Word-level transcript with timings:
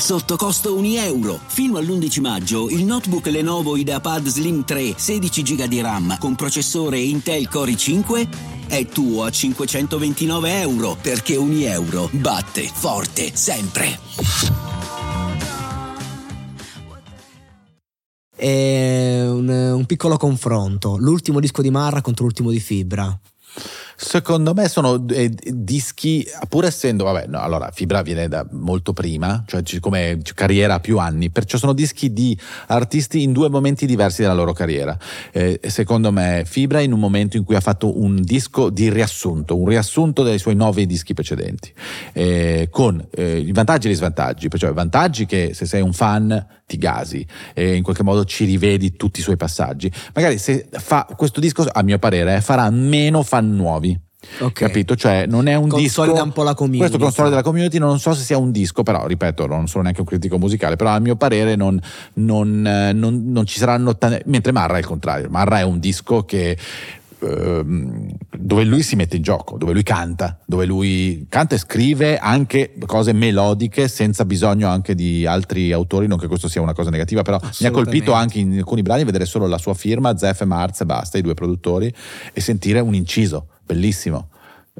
Sotto 0.00 0.36
costo 0.36 0.76
1 0.76 0.98
euro. 1.02 1.38
Fino 1.46 1.76
all'11 1.76 2.20
maggio 2.22 2.70
il 2.70 2.84
notebook 2.84 3.26
Lenovo 3.26 3.76
IdeaPad 3.76 4.26
Slim 4.28 4.64
3 4.64 4.94
16 4.96 5.42
GB 5.42 5.64
di 5.64 5.80
RAM 5.82 6.16
con 6.18 6.34
processore 6.34 6.98
Intel 6.98 7.48
Core 7.48 7.72
i5 7.72 8.28
è 8.66 8.86
tuo 8.86 9.24
a 9.24 9.30
529 9.30 10.60
euro 10.62 10.96
perché 11.00 11.36
ogni 11.36 11.64
euro 11.64 12.08
batte 12.12 12.62
forte 12.72 13.30
sempre. 13.34 13.98
Un, 18.38 19.48
un 19.48 19.84
piccolo 19.84 20.16
confronto. 20.16 20.96
L'ultimo 20.96 21.40
disco 21.40 21.60
di 21.60 21.70
Marra 21.70 22.00
contro 22.00 22.24
l'ultimo 22.24 22.50
di 22.50 22.58
Fibra. 22.58 23.16
Secondo 24.02 24.54
me 24.54 24.66
sono 24.66 25.06
eh, 25.10 25.30
dischi, 25.44 26.26
pur 26.48 26.64
essendo, 26.64 27.04
vabbè, 27.04 27.26
no, 27.26 27.38
allora 27.38 27.70
Fibra 27.70 28.00
viene 28.00 28.28
da 28.28 28.46
molto 28.52 28.94
prima, 28.94 29.44
cioè 29.46 29.62
come 29.78 30.18
carriera 30.34 30.76
a 30.76 30.80
più 30.80 30.98
anni, 30.98 31.28
perciò 31.28 31.58
sono 31.58 31.74
dischi 31.74 32.10
di 32.10 32.36
artisti 32.68 33.22
in 33.22 33.32
due 33.32 33.50
momenti 33.50 33.84
diversi 33.84 34.22
della 34.22 34.32
loro 34.32 34.54
carriera. 34.54 34.96
Eh, 35.32 35.60
secondo 35.66 36.10
me 36.12 36.44
Fibra 36.46 36.80
in 36.80 36.92
un 36.92 36.98
momento 36.98 37.36
in 37.36 37.44
cui 37.44 37.56
ha 37.56 37.60
fatto 37.60 38.00
un 38.00 38.22
disco 38.22 38.70
di 38.70 38.88
riassunto, 38.88 39.58
un 39.58 39.68
riassunto 39.68 40.22
dei 40.22 40.38
suoi 40.38 40.54
nove 40.54 40.86
dischi 40.86 41.12
precedenti, 41.12 41.70
eh, 42.14 42.68
con 42.70 43.06
eh, 43.10 43.38
i 43.38 43.52
vantaggi 43.52 43.88
e 43.88 43.90
gli 43.90 43.96
svantaggi, 43.96 44.48
perciò 44.48 44.70
i 44.70 44.72
vantaggi 44.72 45.26
che 45.26 45.50
se 45.52 45.66
sei 45.66 45.82
un 45.82 45.92
fan 45.92 46.46
ti 46.70 46.78
gasi 46.78 47.26
e 47.52 47.74
in 47.74 47.82
qualche 47.82 48.04
modo 48.04 48.24
ci 48.24 48.44
rivedi 48.44 48.94
tutti 48.94 49.18
i 49.18 49.22
suoi 49.22 49.36
passaggi. 49.36 49.92
Magari 50.14 50.38
se 50.38 50.68
fa 50.70 51.06
questo 51.16 51.40
disco, 51.40 51.66
a 51.70 51.82
mio 51.82 51.98
parere, 51.98 52.40
farà 52.40 52.70
meno 52.70 53.24
fan 53.24 53.54
nuovi. 53.54 53.89
Okay. 54.38 54.68
Capito? 54.68 54.96
Cioè, 54.96 55.26
non 55.26 55.46
è 55.46 55.54
un 55.54 55.68
Consolida 55.68 56.12
disco. 56.12 56.26
un 56.26 56.32
po' 56.32 56.42
la 56.42 56.54
community. 56.54 56.80
Questo 56.80 56.98
consolida 56.98 57.36
la 57.36 57.42
community. 57.42 57.78
Non 57.78 57.98
so 57.98 58.14
se 58.14 58.22
sia 58.22 58.36
un 58.36 58.50
disco, 58.50 58.82
però 58.82 59.06
ripeto, 59.06 59.46
non 59.46 59.66
sono 59.66 59.84
neanche 59.84 60.00
un 60.00 60.06
critico 60.06 60.38
musicale. 60.38 60.76
Però, 60.76 60.90
a 60.90 60.98
mio 60.98 61.16
parere, 61.16 61.56
non, 61.56 61.80
non, 62.14 62.66
eh, 62.66 62.92
non, 62.92 63.30
non 63.30 63.46
ci 63.46 63.58
saranno. 63.58 63.96
T- 63.96 64.22
mentre 64.26 64.52
Marra 64.52 64.76
è 64.76 64.80
il 64.80 64.86
contrario. 64.86 65.28
Marra 65.30 65.58
è 65.60 65.62
un 65.62 65.78
disco 65.78 66.24
che 66.24 66.56
ehm, 67.20 68.08
dove 68.36 68.64
lui 68.64 68.82
si 68.82 68.96
mette 68.96 69.16
in 69.16 69.22
gioco, 69.22 69.56
dove 69.58 69.72
lui 69.72 69.82
canta, 69.82 70.38
dove 70.44 70.64
lui 70.66 71.26
canta 71.28 71.54
e 71.54 71.58
scrive 71.58 72.18
anche 72.18 72.72
cose 72.86 73.12
melodiche 73.12 73.88
senza 73.88 74.24
bisogno 74.24 74.68
anche 74.68 74.94
di 74.94 75.26
altri 75.26 75.72
autori, 75.72 76.06
non 76.06 76.18
che 76.18 76.26
questo 76.26 76.48
sia 76.48 76.60
una 76.60 76.72
cosa 76.72 76.90
negativa, 76.90 77.22
però 77.22 77.38
mi 77.60 77.66
ha 77.66 77.70
colpito 77.70 78.12
anche 78.12 78.38
in 78.38 78.56
alcuni 78.58 78.82
brani 78.82 79.04
vedere 79.04 79.26
solo 79.26 79.46
la 79.46 79.58
sua 79.58 79.74
firma, 79.74 80.16
Zeff 80.16 80.40
e 80.40 80.44
Marz 80.44 80.80
e 80.80 80.86
basta, 80.86 81.18
i 81.18 81.22
due 81.22 81.34
produttori, 81.34 81.92
e 82.32 82.40
sentire 82.40 82.80
un 82.80 82.94
inciso, 82.94 83.46
bellissimo. 83.64 84.28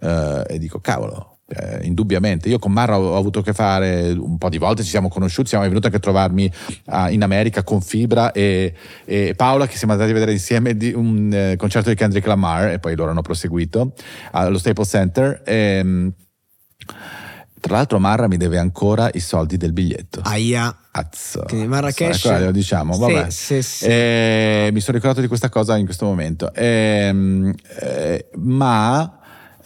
Eh, 0.00 0.44
e 0.48 0.58
dico, 0.58 0.80
cavolo, 0.80 1.38
eh, 1.50 1.80
indubbiamente. 1.82 2.48
Io 2.48 2.58
con 2.58 2.72
Marra 2.72 2.98
ho, 2.98 3.16
avuto 3.16 3.40
a 3.40 3.42
che 3.42 3.52
fare 3.52 4.12
un 4.12 4.38
po' 4.38 4.48
di 4.48 4.58
volte, 4.58 4.82
ci 4.82 4.88
siamo 4.88 5.08
conosciuti, 5.08 5.48
siamo 5.48 5.64
venuti 5.64 5.86
anche 5.86 5.98
a 5.98 6.00
trovarmi 6.00 6.50
uh, 6.86 7.08
in 7.08 7.22
America 7.22 7.62
con 7.62 7.80
Fibra 7.80 8.32
e, 8.32 8.72
e, 9.04 9.34
Paola 9.36 9.66
che 9.66 9.76
siamo 9.76 9.92
andati 9.92 10.10
a 10.10 10.14
vedere 10.14 10.32
insieme 10.32 10.76
un 10.94 11.30
eh, 11.32 11.56
concerto 11.56 11.88
di 11.88 11.96
Kendrick 11.96 12.26
Lamar 12.26 12.70
e 12.70 12.78
poi 12.78 12.94
loro 12.94 13.10
hanno 13.10 13.22
proseguito 13.22 13.92
allo 14.30 14.58
Staples 14.58 14.88
Center. 14.88 15.42
E, 15.44 16.12
tra 17.60 17.76
l'altro 17.76 17.98
Marra 17.98 18.26
mi 18.26 18.36
deve 18.36 18.58
ancora 18.58 19.10
i 19.12 19.20
soldi 19.20 19.56
del 19.56 19.72
biglietto. 19.72 20.20
Aia. 20.24 20.74
Azzo. 20.92 21.44
Quindi 21.46 21.68
Marrakesh. 21.68 22.24
Ecco, 22.24 22.44
lo 22.46 22.50
diciamo, 22.50 22.96
vabbè. 22.98 23.30
Sì, 23.30 23.62
sì, 23.62 23.62
sì. 23.62 23.84
E, 23.86 24.70
mi 24.72 24.80
sono 24.80 24.96
ricordato 24.96 25.20
di 25.20 25.28
questa 25.28 25.48
cosa 25.48 25.76
in 25.76 25.84
questo 25.84 26.04
momento. 26.04 26.52
E, 26.52 27.54
eh, 27.78 28.28
ma 28.34 29.19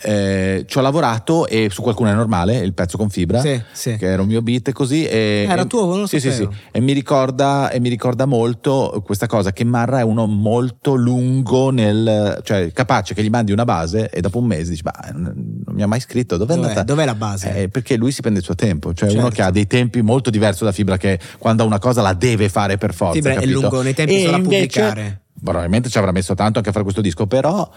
eh, 0.05 0.65
ci 0.67 0.77
ho 0.77 0.83
lavorato 0.83 1.47
e 1.47 1.69
su 1.71 1.81
qualcuno 1.81 2.11
è 2.11 2.15
normale, 2.15 2.59
il 2.59 2.75
pezzo 2.75 2.99
con 2.99 3.09
fibra, 3.09 3.41
sì, 3.41 3.61
sì. 3.73 3.97
che 3.97 4.07
era 4.07 4.21
un 4.21 4.29
mio 4.29 4.43
beat 4.43 4.73
così. 4.73 5.07
E, 5.07 5.47
era 5.49 5.65
tuo, 5.65 5.87
non 5.87 6.01
lo 6.01 6.07
sì, 6.07 6.21
sì, 6.21 6.31
sì. 6.31 6.47
E 6.71 6.81
mi, 6.81 6.93
ricorda, 6.93 7.71
e 7.71 7.81
mi 7.81 7.89
ricorda 7.89 8.27
molto 8.27 9.03
questa 9.05 9.27
cosa 9.27 9.53
che 9.53 9.65
Marra 9.65 10.01
è 10.01 10.03
uno 10.03 10.27
molto 10.27 10.95
lungo 10.95 11.71
nel, 11.71 12.41
cioè 12.43 12.71
capace 12.73 13.15
che 13.15 13.23
gli 13.23 13.31
mandi 13.31 13.53
una 13.53 13.65
base 13.65 14.11
e 14.11 14.21
dopo 14.21 14.39
un 14.39 14.45
mese 14.45 14.71
dici, 14.71 14.83
ma 14.85 14.93
non 15.13 15.33
mi 15.71 15.83
ha 15.83 15.87
mai 15.87 16.01
scritto, 16.01 16.37
dov'è, 16.37 16.55
dov'è 16.55 16.69
andata? 16.69 16.83
Dov'è 16.83 17.05
la 17.07 17.15
base? 17.15 17.63
Eh, 17.63 17.69
perché 17.69 17.97
lui 17.97 18.13
si 18.13 18.21
prende 18.21 18.41
il 18.41 18.45
suo 18.45 18.55
tempo, 18.55 18.93
cioè 18.93 19.09
certo. 19.09 19.25
uno 19.25 19.33
che 19.33 19.43
ha 19.43 19.51
dei 19.51 19.67
tempi 19.67 20.03
molto 20.03 20.29
diversi 20.29 20.65
da 20.65 20.73
fibra 20.73 20.99
che 20.99 21.19
quando 21.39 21.63
ha 21.63 21.67
una 21.67 21.79
cosa 21.79 22.03
la 22.03 22.13
deve 22.13 22.51
fare 22.51 22.77
per 22.77 22.93
forza. 22.93 23.15
Fibra 23.15 23.35
capito? 23.35 23.59
è 23.59 23.61
lungo 23.61 23.81
nei 23.81 23.95
tempi 23.95 24.17
e 24.17 24.25
solo 24.25 24.35
a 24.35 24.39
invece, 24.39 24.81
pubblicare. 24.81 25.21
Probabilmente 25.43 25.89
ci 25.89 25.99
avrà 25.99 26.13
messo 26.13 26.35
tanto 26.35 26.59
anche 26.59 26.69
a 26.69 26.73
fare 26.73 26.85
questo 26.85 27.03
disco, 27.03 27.27
però 27.27 27.69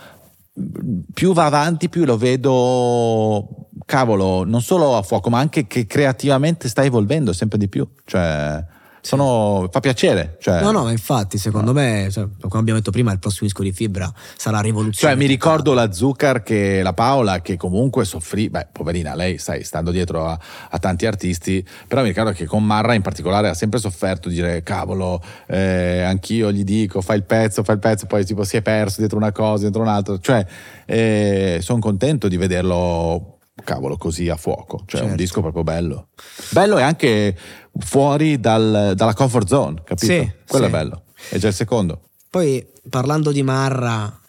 più 1.13 1.33
va 1.33 1.45
avanti, 1.45 1.89
più 1.89 2.05
lo 2.05 2.17
vedo, 2.17 3.69
cavolo, 3.85 4.43
non 4.43 4.61
solo 4.61 4.97
a 4.97 5.01
fuoco, 5.01 5.29
ma 5.29 5.39
anche 5.39 5.67
che 5.67 5.85
creativamente 5.85 6.67
sta 6.67 6.83
evolvendo 6.83 7.33
sempre 7.33 7.57
di 7.57 7.67
più. 7.67 7.87
Cioè, 8.05 8.65
sono, 9.07 9.69
fa 9.71 9.79
piacere. 9.79 10.35
Cioè, 10.41 10.61
no, 10.61 10.71
no, 10.71 10.83
ma 10.83 10.91
infatti, 10.91 11.37
secondo 11.37 11.71
no. 11.71 11.79
me, 11.79 12.09
cioè, 12.11 12.27
come 12.41 12.59
abbiamo 12.59 12.77
detto 12.77 12.91
prima, 12.91 13.13
il 13.13 13.19
prossimo 13.19 13.47
disco 13.47 13.63
di 13.63 13.71
Fibra 13.71 14.11
sarà 14.35 14.59
rivoluzionario. 14.59 15.17
Cioè, 15.17 15.27
mi 15.27 15.33
ricordo 15.33 15.73
la 15.73 15.93
Zuccar 15.93 16.43
che 16.43 16.81
la 16.83 16.91
Paola, 16.91 17.39
che 17.39 17.55
comunque 17.55 18.03
soffrì, 18.03 18.49
beh, 18.49 18.67
poverina, 18.73 19.15
lei, 19.15 19.37
sai, 19.37 19.63
stando 19.63 19.91
dietro 19.91 20.27
a, 20.27 20.37
a, 20.69 20.77
tanti 20.77 21.05
artisti, 21.05 21.65
però 21.87 22.01
mi 22.01 22.09
ricordo 22.09 22.31
che 22.31 22.45
con 22.45 22.65
Marra 22.65 22.95
in 22.95 23.01
particolare 23.01 23.47
ha 23.47 23.53
sempre 23.53 23.79
sofferto 23.79 24.27
di 24.27 24.35
dire, 24.35 24.61
cavolo, 24.61 25.23
eh, 25.47 26.01
anch'io 26.01 26.51
gli 26.51 26.65
dico, 26.65 26.99
fai 26.99 27.15
il 27.15 27.23
pezzo, 27.23 27.63
fai 27.63 27.75
il 27.75 27.81
pezzo, 27.81 28.07
poi 28.07 28.25
tipo 28.25 28.43
si 28.43 28.57
è 28.57 28.61
perso 28.61 28.97
dietro 28.99 29.17
una 29.17 29.31
cosa, 29.31 29.61
dietro 29.61 29.83
un'altra. 29.83 30.17
Cioè, 30.19 30.45
eh, 30.85 31.59
sono 31.61 31.79
contento 31.79 32.27
di 32.27 32.35
vederlo 32.35 33.37
cavolo 33.63 33.97
così 33.97 34.29
a 34.29 34.35
fuoco 34.35 34.83
cioè 34.85 34.99
certo. 34.99 35.07
un 35.07 35.15
disco 35.15 35.41
proprio 35.41 35.63
bello 35.63 36.09
bello 36.51 36.77
e 36.77 36.83
anche 36.83 37.35
fuori 37.79 38.39
dal, 38.39 38.93
dalla 38.95 39.13
comfort 39.13 39.47
zone 39.47 39.81
capito? 39.83 40.11
Sì, 40.11 40.31
quello 40.47 40.65
sì. 40.65 40.71
è 40.71 40.73
bello 40.73 41.03
è 41.29 41.37
già 41.37 41.47
il 41.47 41.53
secondo 41.53 42.01
poi 42.29 42.65
parlando 42.89 43.31
di 43.31 43.43
Marra 43.43 44.19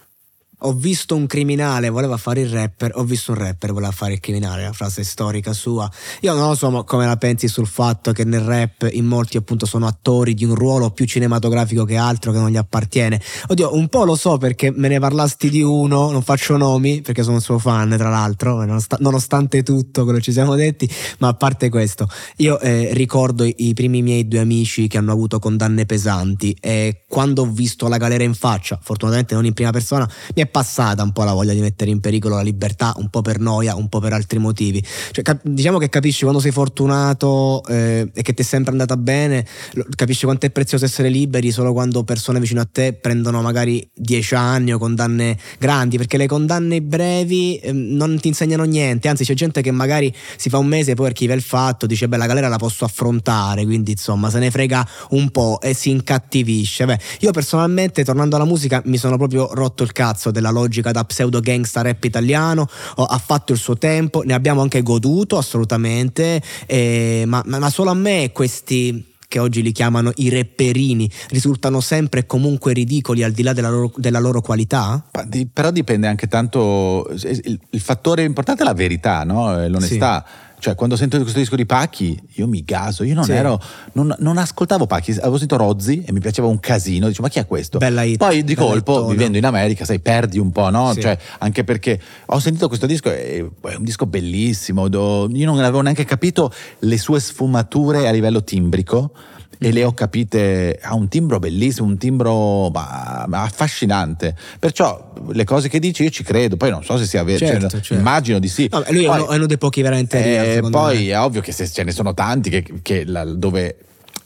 ho 0.62 0.72
visto 0.72 1.14
un 1.14 1.26
criminale, 1.26 1.88
voleva 1.88 2.16
fare 2.16 2.40
il 2.40 2.48
rapper, 2.48 2.92
ho 2.94 3.04
visto 3.04 3.32
un 3.32 3.38
rapper, 3.38 3.72
voleva 3.72 3.92
fare 3.92 4.14
il 4.14 4.20
criminale, 4.20 4.62
la 4.62 4.72
frase 4.72 5.04
storica 5.04 5.52
sua. 5.52 5.88
Io 6.22 6.34
non 6.34 6.56
so 6.56 6.84
come 6.84 7.06
la 7.06 7.16
pensi 7.16 7.46
sul 7.46 7.66
fatto 7.66 8.12
che 8.12 8.24
nel 8.24 8.40
rap 8.40 8.88
in 8.90 9.04
molti 9.04 9.36
appunto 9.36 9.66
sono 9.66 9.86
attori 9.86 10.34
di 10.34 10.44
un 10.44 10.54
ruolo 10.54 10.90
più 10.90 11.04
cinematografico 11.04 11.84
che 11.84 11.96
altro 11.96 12.32
che 12.32 12.38
non 12.38 12.50
gli 12.50 12.56
appartiene. 12.56 13.20
Oddio, 13.48 13.74
un 13.74 13.88
po' 13.88 14.04
lo 14.04 14.16
so 14.16 14.38
perché 14.38 14.72
me 14.74 14.88
ne 14.88 14.98
parlasti 14.98 15.48
di 15.48 15.62
uno, 15.62 16.10
non 16.10 16.22
faccio 16.22 16.56
nomi 16.56 17.02
perché 17.02 17.22
sono 17.22 17.38
suo 17.38 17.58
fan 17.58 17.94
tra 17.96 18.10
l'altro, 18.10 18.64
nonostante 18.98 19.62
tutto 19.62 20.02
quello 20.02 20.18
che 20.18 20.24
ci 20.24 20.32
siamo 20.32 20.56
detti, 20.56 20.90
ma 21.18 21.28
a 21.28 21.34
parte 21.34 21.68
questo, 21.68 22.08
io 22.36 22.58
eh, 22.60 22.92
ricordo 22.94 23.44
i 23.44 23.72
primi 23.74 24.02
miei 24.02 24.26
due 24.26 24.40
amici 24.40 24.88
che 24.88 24.98
hanno 24.98 25.12
avuto 25.12 25.38
condanne 25.38 25.86
pesanti 25.86 26.56
e 26.60 27.04
quando 27.08 27.42
ho 27.42 27.46
visto 27.46 27.86
la 27.86 27.96
galera 27.96 28.24
in 28.24 28.34
faccia, 28.34 28.78
fortunatamente 28.82 29.34
non 29.34 29.44
in 29.44 29.52
prima 29.52 29.70
persona, 29.70 30.08
mi 30.34 30.42
è 30.42 30.46
passata 30.48 31.02
un 31.02 31.12
po' 31.12 31.24
la 31.24 31.32
voglia 31.32 31.52
di 31.52 31.60
mettere 31.60 31.90
in 31.90 32.00
pericolo 32.00 32.34
la 32.34 32.42
libertà, 32.42 32.94
un 32.96 33.08
po' 33.08 33.22
per 33.22 33.38
noia, 33.38 33.74
un 33.74 33.88
po' 33.88 34.00
per 34.00 34.12
altri 34.12 34.38
motivi. 34.38 34.84
Cioè, 35.10 35.22
cap- 35.22 35.46
diciamo 35.46 35.78
che 35.78 35.88
capisci 35.88 36.22
quando 36.22 36.40
sei 36.40 36.50
fortunato 36.50 37.62
eh, 37.68 38.10
e 38.12 38.22
che 38.22 38.34
ti 38.34 38.42
è 38.42 38.44
sempre 38.44 38.72
andata 38.72 38.96
bene, 38.96 39.46
capisci 39.94 40.24
quanto 40.24 40.46
è 40.46 40.50
prezioso 40.50 40.84
essere 40.84 41.08
liberi 41.08 41.50
solo 41.50 41.72
quando 41.72 42.04
persone 42.04 42.40
vicino 42.40 42.60
a 42.60 42.68
te 42.70 42.92
prendono 42.92 43.42
magari 43.42 43.88
dieci 43.94 44.34
anni 44.34 44.72
o 44.72 44.78
condanne 44.78 45.38
grandi, 45.58 45.96
perché 45.96 46.16
le 46.16 46.26
condanne 46.26 46.82
brevi 46.82 47.56
eh, 47.58 47.72
non 47.72 48.18
ti 48.18 48.28
insegnano 48.28 48.64
niente, 48.64 49.08
anzi 49.08 49.24
c'è 49.24 49.34
gente 49.34 49.62
che 49.62 49.70
magari 49.70 50.12
si 50.36 50.48
fa 50.48 50.58
un 50.58 50.66
mese 50.66 50.92
e 50.92 50.94
poi 50.94 51.06
archiva 51.06 51.34
il 51.34 51.42
fatto, 51.42 51.86
dice 51.86 52.08
beh 52.08 52.16
la 52.16 52.26
galera 52.26 52.48
la 52.48 52.56
posso 52.56 52.84
affrontare, 52.84 53.64
quindi 53.64 53.92
insomma 53.92 54.30
se 54.30 54.38
ne 54.38 54.50
frega 54.50 54.86
un 55.10 55.30
po' 55.30 55.60
e 55.60 55.74
si 55.74 55.90
incattivisce. 55.90 56.84
Beh, 56.84 56.98
io 57.20 57.30
personalmente 57.30 58.04
tornando 58.04 58.36
alla 58.36 58.44
musica 58.44 58.82
mi 58.86 58.96
sono 58.96 59.16
proprio 59.16 59.52
rotto 59.52 59.82
il 59.82 59.92
cazzo 59.92 60.30
della 60.38 60.50
logica 60.50 60.90
da 60.90 61.04
pseudo 61.04 61.40
gangsta 61.40 61.82
rap 61.82 62.02
italiano, 62.04 62.68
ha 62.96 63.18
fatto 63.18 63.52
il 63.52 63.58
suo 63.58 63.76
tempo, 63.76 64.22
ne 64.22 64.34
abbiamo 64.34 64.62
anche 64.62 64.82
goduto 64.82 65.36
assolutamente, 65.36 66.40
eh, 66.66 67.24
ma, 67.26 67.42
ma 67.44 67.70
solo 67.70 67.90
a 67.90 67.94
me 67.94 68.30
questi 68.32 69.16
che 69.28 69.38
oggi 69.38 69.60
li 69.60 69.72
chiamano 69.72 70.10
i 70.16 70.30
rapperini, 70.30 71.10
risultano 71.28 71.80
sempre 71.80 72.20
e 72.20 72.26
comunque 72.26 72.72
ridicoli 72.72 73.22
al 73.22 73.32
di 73.32 73.42
là 73.42 73.52
della 73.52 73.68
loro, 73.68 73.92
della 73.96 74.20
loro 74.20 74.40
qualità? 74.40 75.04
Però 75.52 75.70
dipende 75.70 76.06
anche 76.06 76.28
tanto, 76.28 77.06
il, 77.10 77.60
il, 77.70 77.80
fattore 77.80 78.24
importante 78.24 78.62
è 78.62 78.64
la 78.64 78.72
verità, 78.72 79.24
no? 79.24 79.68
l'onestà. 79.68 80.24
Sì 80.26 80.46
cioè, 80.58 80.74
quando 80.74 80.96
sento 80.96 81.18
questo 81.20 81.38
disco 81.38 81.54
di 81.54 81.66
Pacchi, 81.66 82.20
io 82.34 82.48
mi 82.48 82.64
gaso. 82.64 83.04
Io 83.04 83.14
non 83.14 83.24
sì. 83.24 83.32
ero. 83.32 83.60
Non, 83.92 84.14
non, 84.18 84.38
ascoltavo 84.38 84.86
Pacchi, 84.86 85.12
avevo 85.12 85.38
sentito 85.38 85.56
Rozzi 85.56 86.02
e 86.04 86.12
mi 86.12 86.20
piaceva 86.20 86.48
un 86.48 86.58
casino. 86.58 87.06
Dicevo, 87.06 87.24
ma 87.24 87.28
chi 87.28 87.38
è 87.38 87.46
questo? 87.46 87.78
Bella 87.78 88.02
hit, 88.02 88.18
Poi 88.18 88.42
di 88.42 88.54
colpo, 88.54 88.98
hitto, 88.98 89.06
vivendo 89.08 89.38
in 89.38 89.44
America, 89.44 89.84
sai, 89.84 90.00
perdi 90.00 90.38
un 90.38 90.50
po', 90.50 90.68
no? 90.70 90.92
Sì. 90.92 91.02
Cioè, 91.02 91.18
anche 91.38 91.62
perché 91.62 92.00
ho 92.26 92.38
sentito 92.40 92.66
questo 92.66 92.86
disco, 92.86 93.08
è, 93.10 93.36
è 93.36 93.74
un 93.74 93.84
disco 93.84 94.06
bellissimo. 94.06 94.88
Do, 94.88 95.28
io 95.32 95.46
non 95.46 95.58
avevo 95.58 95.80
neanche 95.80 96.04
capito 96.04 96.52
le 96.80 96.98
sue 96.98 97.20
sfumature 97.20 98.08
a 98.08 98.10
livello 98.10 98.42
timbrico 98.42 99.12
e 99.58 99.72
le 99.72 99.84
ho 99.84 99.92
capite, 99.92 100.78
ha 100.80 100.94
un 100.94 101.08
timbro 101.08 101.38
bellissimo, 101.38 101.88
un 101.88 101.98
timbro 101.98 102.70
bah, 102.70 103.26
affascinante. 103.28 104.36
Perciò 104.58 105.12
le 105.30 105.44
cose 105.44 105.68
che 105.68 105.80
dici 105.80 106.04
io 106.04 106.10
ci 106.10 106.22
credo, 106.22 106.56
poi 106.56 106.70
non 106.70 106.84
so 106.84 106.96
se 106.96 107.06
sia 107.06 107.24
vero, 107.24 107.38
certo, 107.44 107.68
cioè, 107.68 107.80
certo. 107.80 107.94
immagino 107.94 108.38
di 108.38 108.48
sì. 108.48 108.68
No, 108.70 108.84
lui 108.90 109.04
poi, 109.04 109.24
è 109.24 109.36
uno 109.36 109.46
dei 109.46 109.58
pochi 109.58 109.82
veramente 109.82 110.56
eh, 110.56 110.60
Poi 110.60 111.06
me. 111.06 111.10
è 111.10 111.18
ovvio 111.18 111.40
che 111.40 111.52
se 111.52 111.68
ce 111.68 111.82
ne 111.82 111.90
sono 111.90 112.14
tanti 112.14 112.50
che, 112.50 112.64
che 112.82 113.04
la, 113.04 113.24
dove 113.24 113.76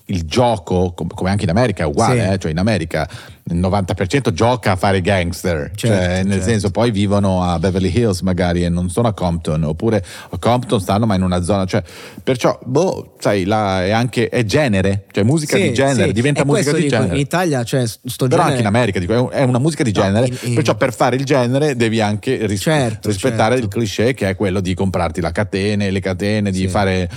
il 0.07 0.25
gioco, 0.25 0.93
come 0.93 1.31
anche 1.31 1.45
in 1.45 1.51
America, 1.51 1.85
è 1.85 1.87
uguale, 1.87 2.23
sì. 2.23 2.33
eh? 2.33 2.39
cioè 2.39 2.51
in 2.51 2.59
America 2.59 3.09
il 3.53 3.61
90% 3.61 4.33
gioca 4.33 4.73
a 4.73 4.77
fare 4.77 5.01
gangster, 5.01 5.71
certo, 5.75 5.97
cioè, 5.97 6.23
nel 6.23 6.33
certo. 6.33 6.45
senso 6.49 6.71
poi 6.71 6.91
vivono 6.91 7.43
a 7.43 7.59
Beverly 7.59 7.93
Hills 7.95 8.21
magari 8.21 8.65
e 8.65 8.69
non 8.69 8.91
sono 8.91 9.09
a 9.09 9.13
Compton, 9.13 9.65
oppure 9.65 10.05
a 10.31 10.39
Compton 10.39 10.81
stanno 10.81 11.07
ma 11.07 11.15
in 11.15 11.23
una 11.23 11.43
zona, 11.43 11.65
cioè, 11.65 11.83
perciò, 12.23 12.59
boh, 12.65 13.15
sai, 13.19 13.45
là 13.45 13.85
è 13.85 13.91
anche, 13.91 14.29
è 14.29 14.45
genere, 14.45 15.05
cioè 15.11 15.25
musica 15.25 15.57
sì, 15.57 15.63
di 15.63 15.73
genere, 15.73 16.09
sì. 16.09 16.13
diventa 16.13 16.43
e 16.43 16.45
musica 16.45 16.73
di 16.73 16.83
dico, 16.83 16.91
genere. 16.91 17.15
In 17.15 17.21
Italia, 17.21 17.65
cioè, 17.65 17.87
sto 17.87 18.27
Però 18.27 18.29
genere... 18.29 18.49
anche 18.49 18.61
in 18.61 18.67
America, 18.67 18.99
dico, 18.99 19.31
è 19.31 19.43
una 19.43 19.59
musica 19.59 19.83
di 19.83 19.93
genere, 19.93 20.29
no, 20.29 20.37
in, 20.43 20.49
in... 20.49 20.55
perciò 20.55 20.75
per 20.75 20.93
fare 20.93 21.17
il 21.17 21.25
genere 21.25 21.77
devi 21.77 22.01
anche 22.01 22.47
ris- 22.47 22.61
certo, 22.61 23.09
rispettare 23.09 23.57
certo. 23.57 23.65
il 23.65 23.69
cliché 23.69 24.15
che 24.15 24.29
è 24.29 24.37
quello 24.37 24.61
di 24.61 24.75
comprarti 24.75 25.21
la 25.21 25.33
catena, 25.33 25.89
le 25.89 26.01
catene, 26.01 26.51
di 26.51 26.69
fare, 26.69 27.09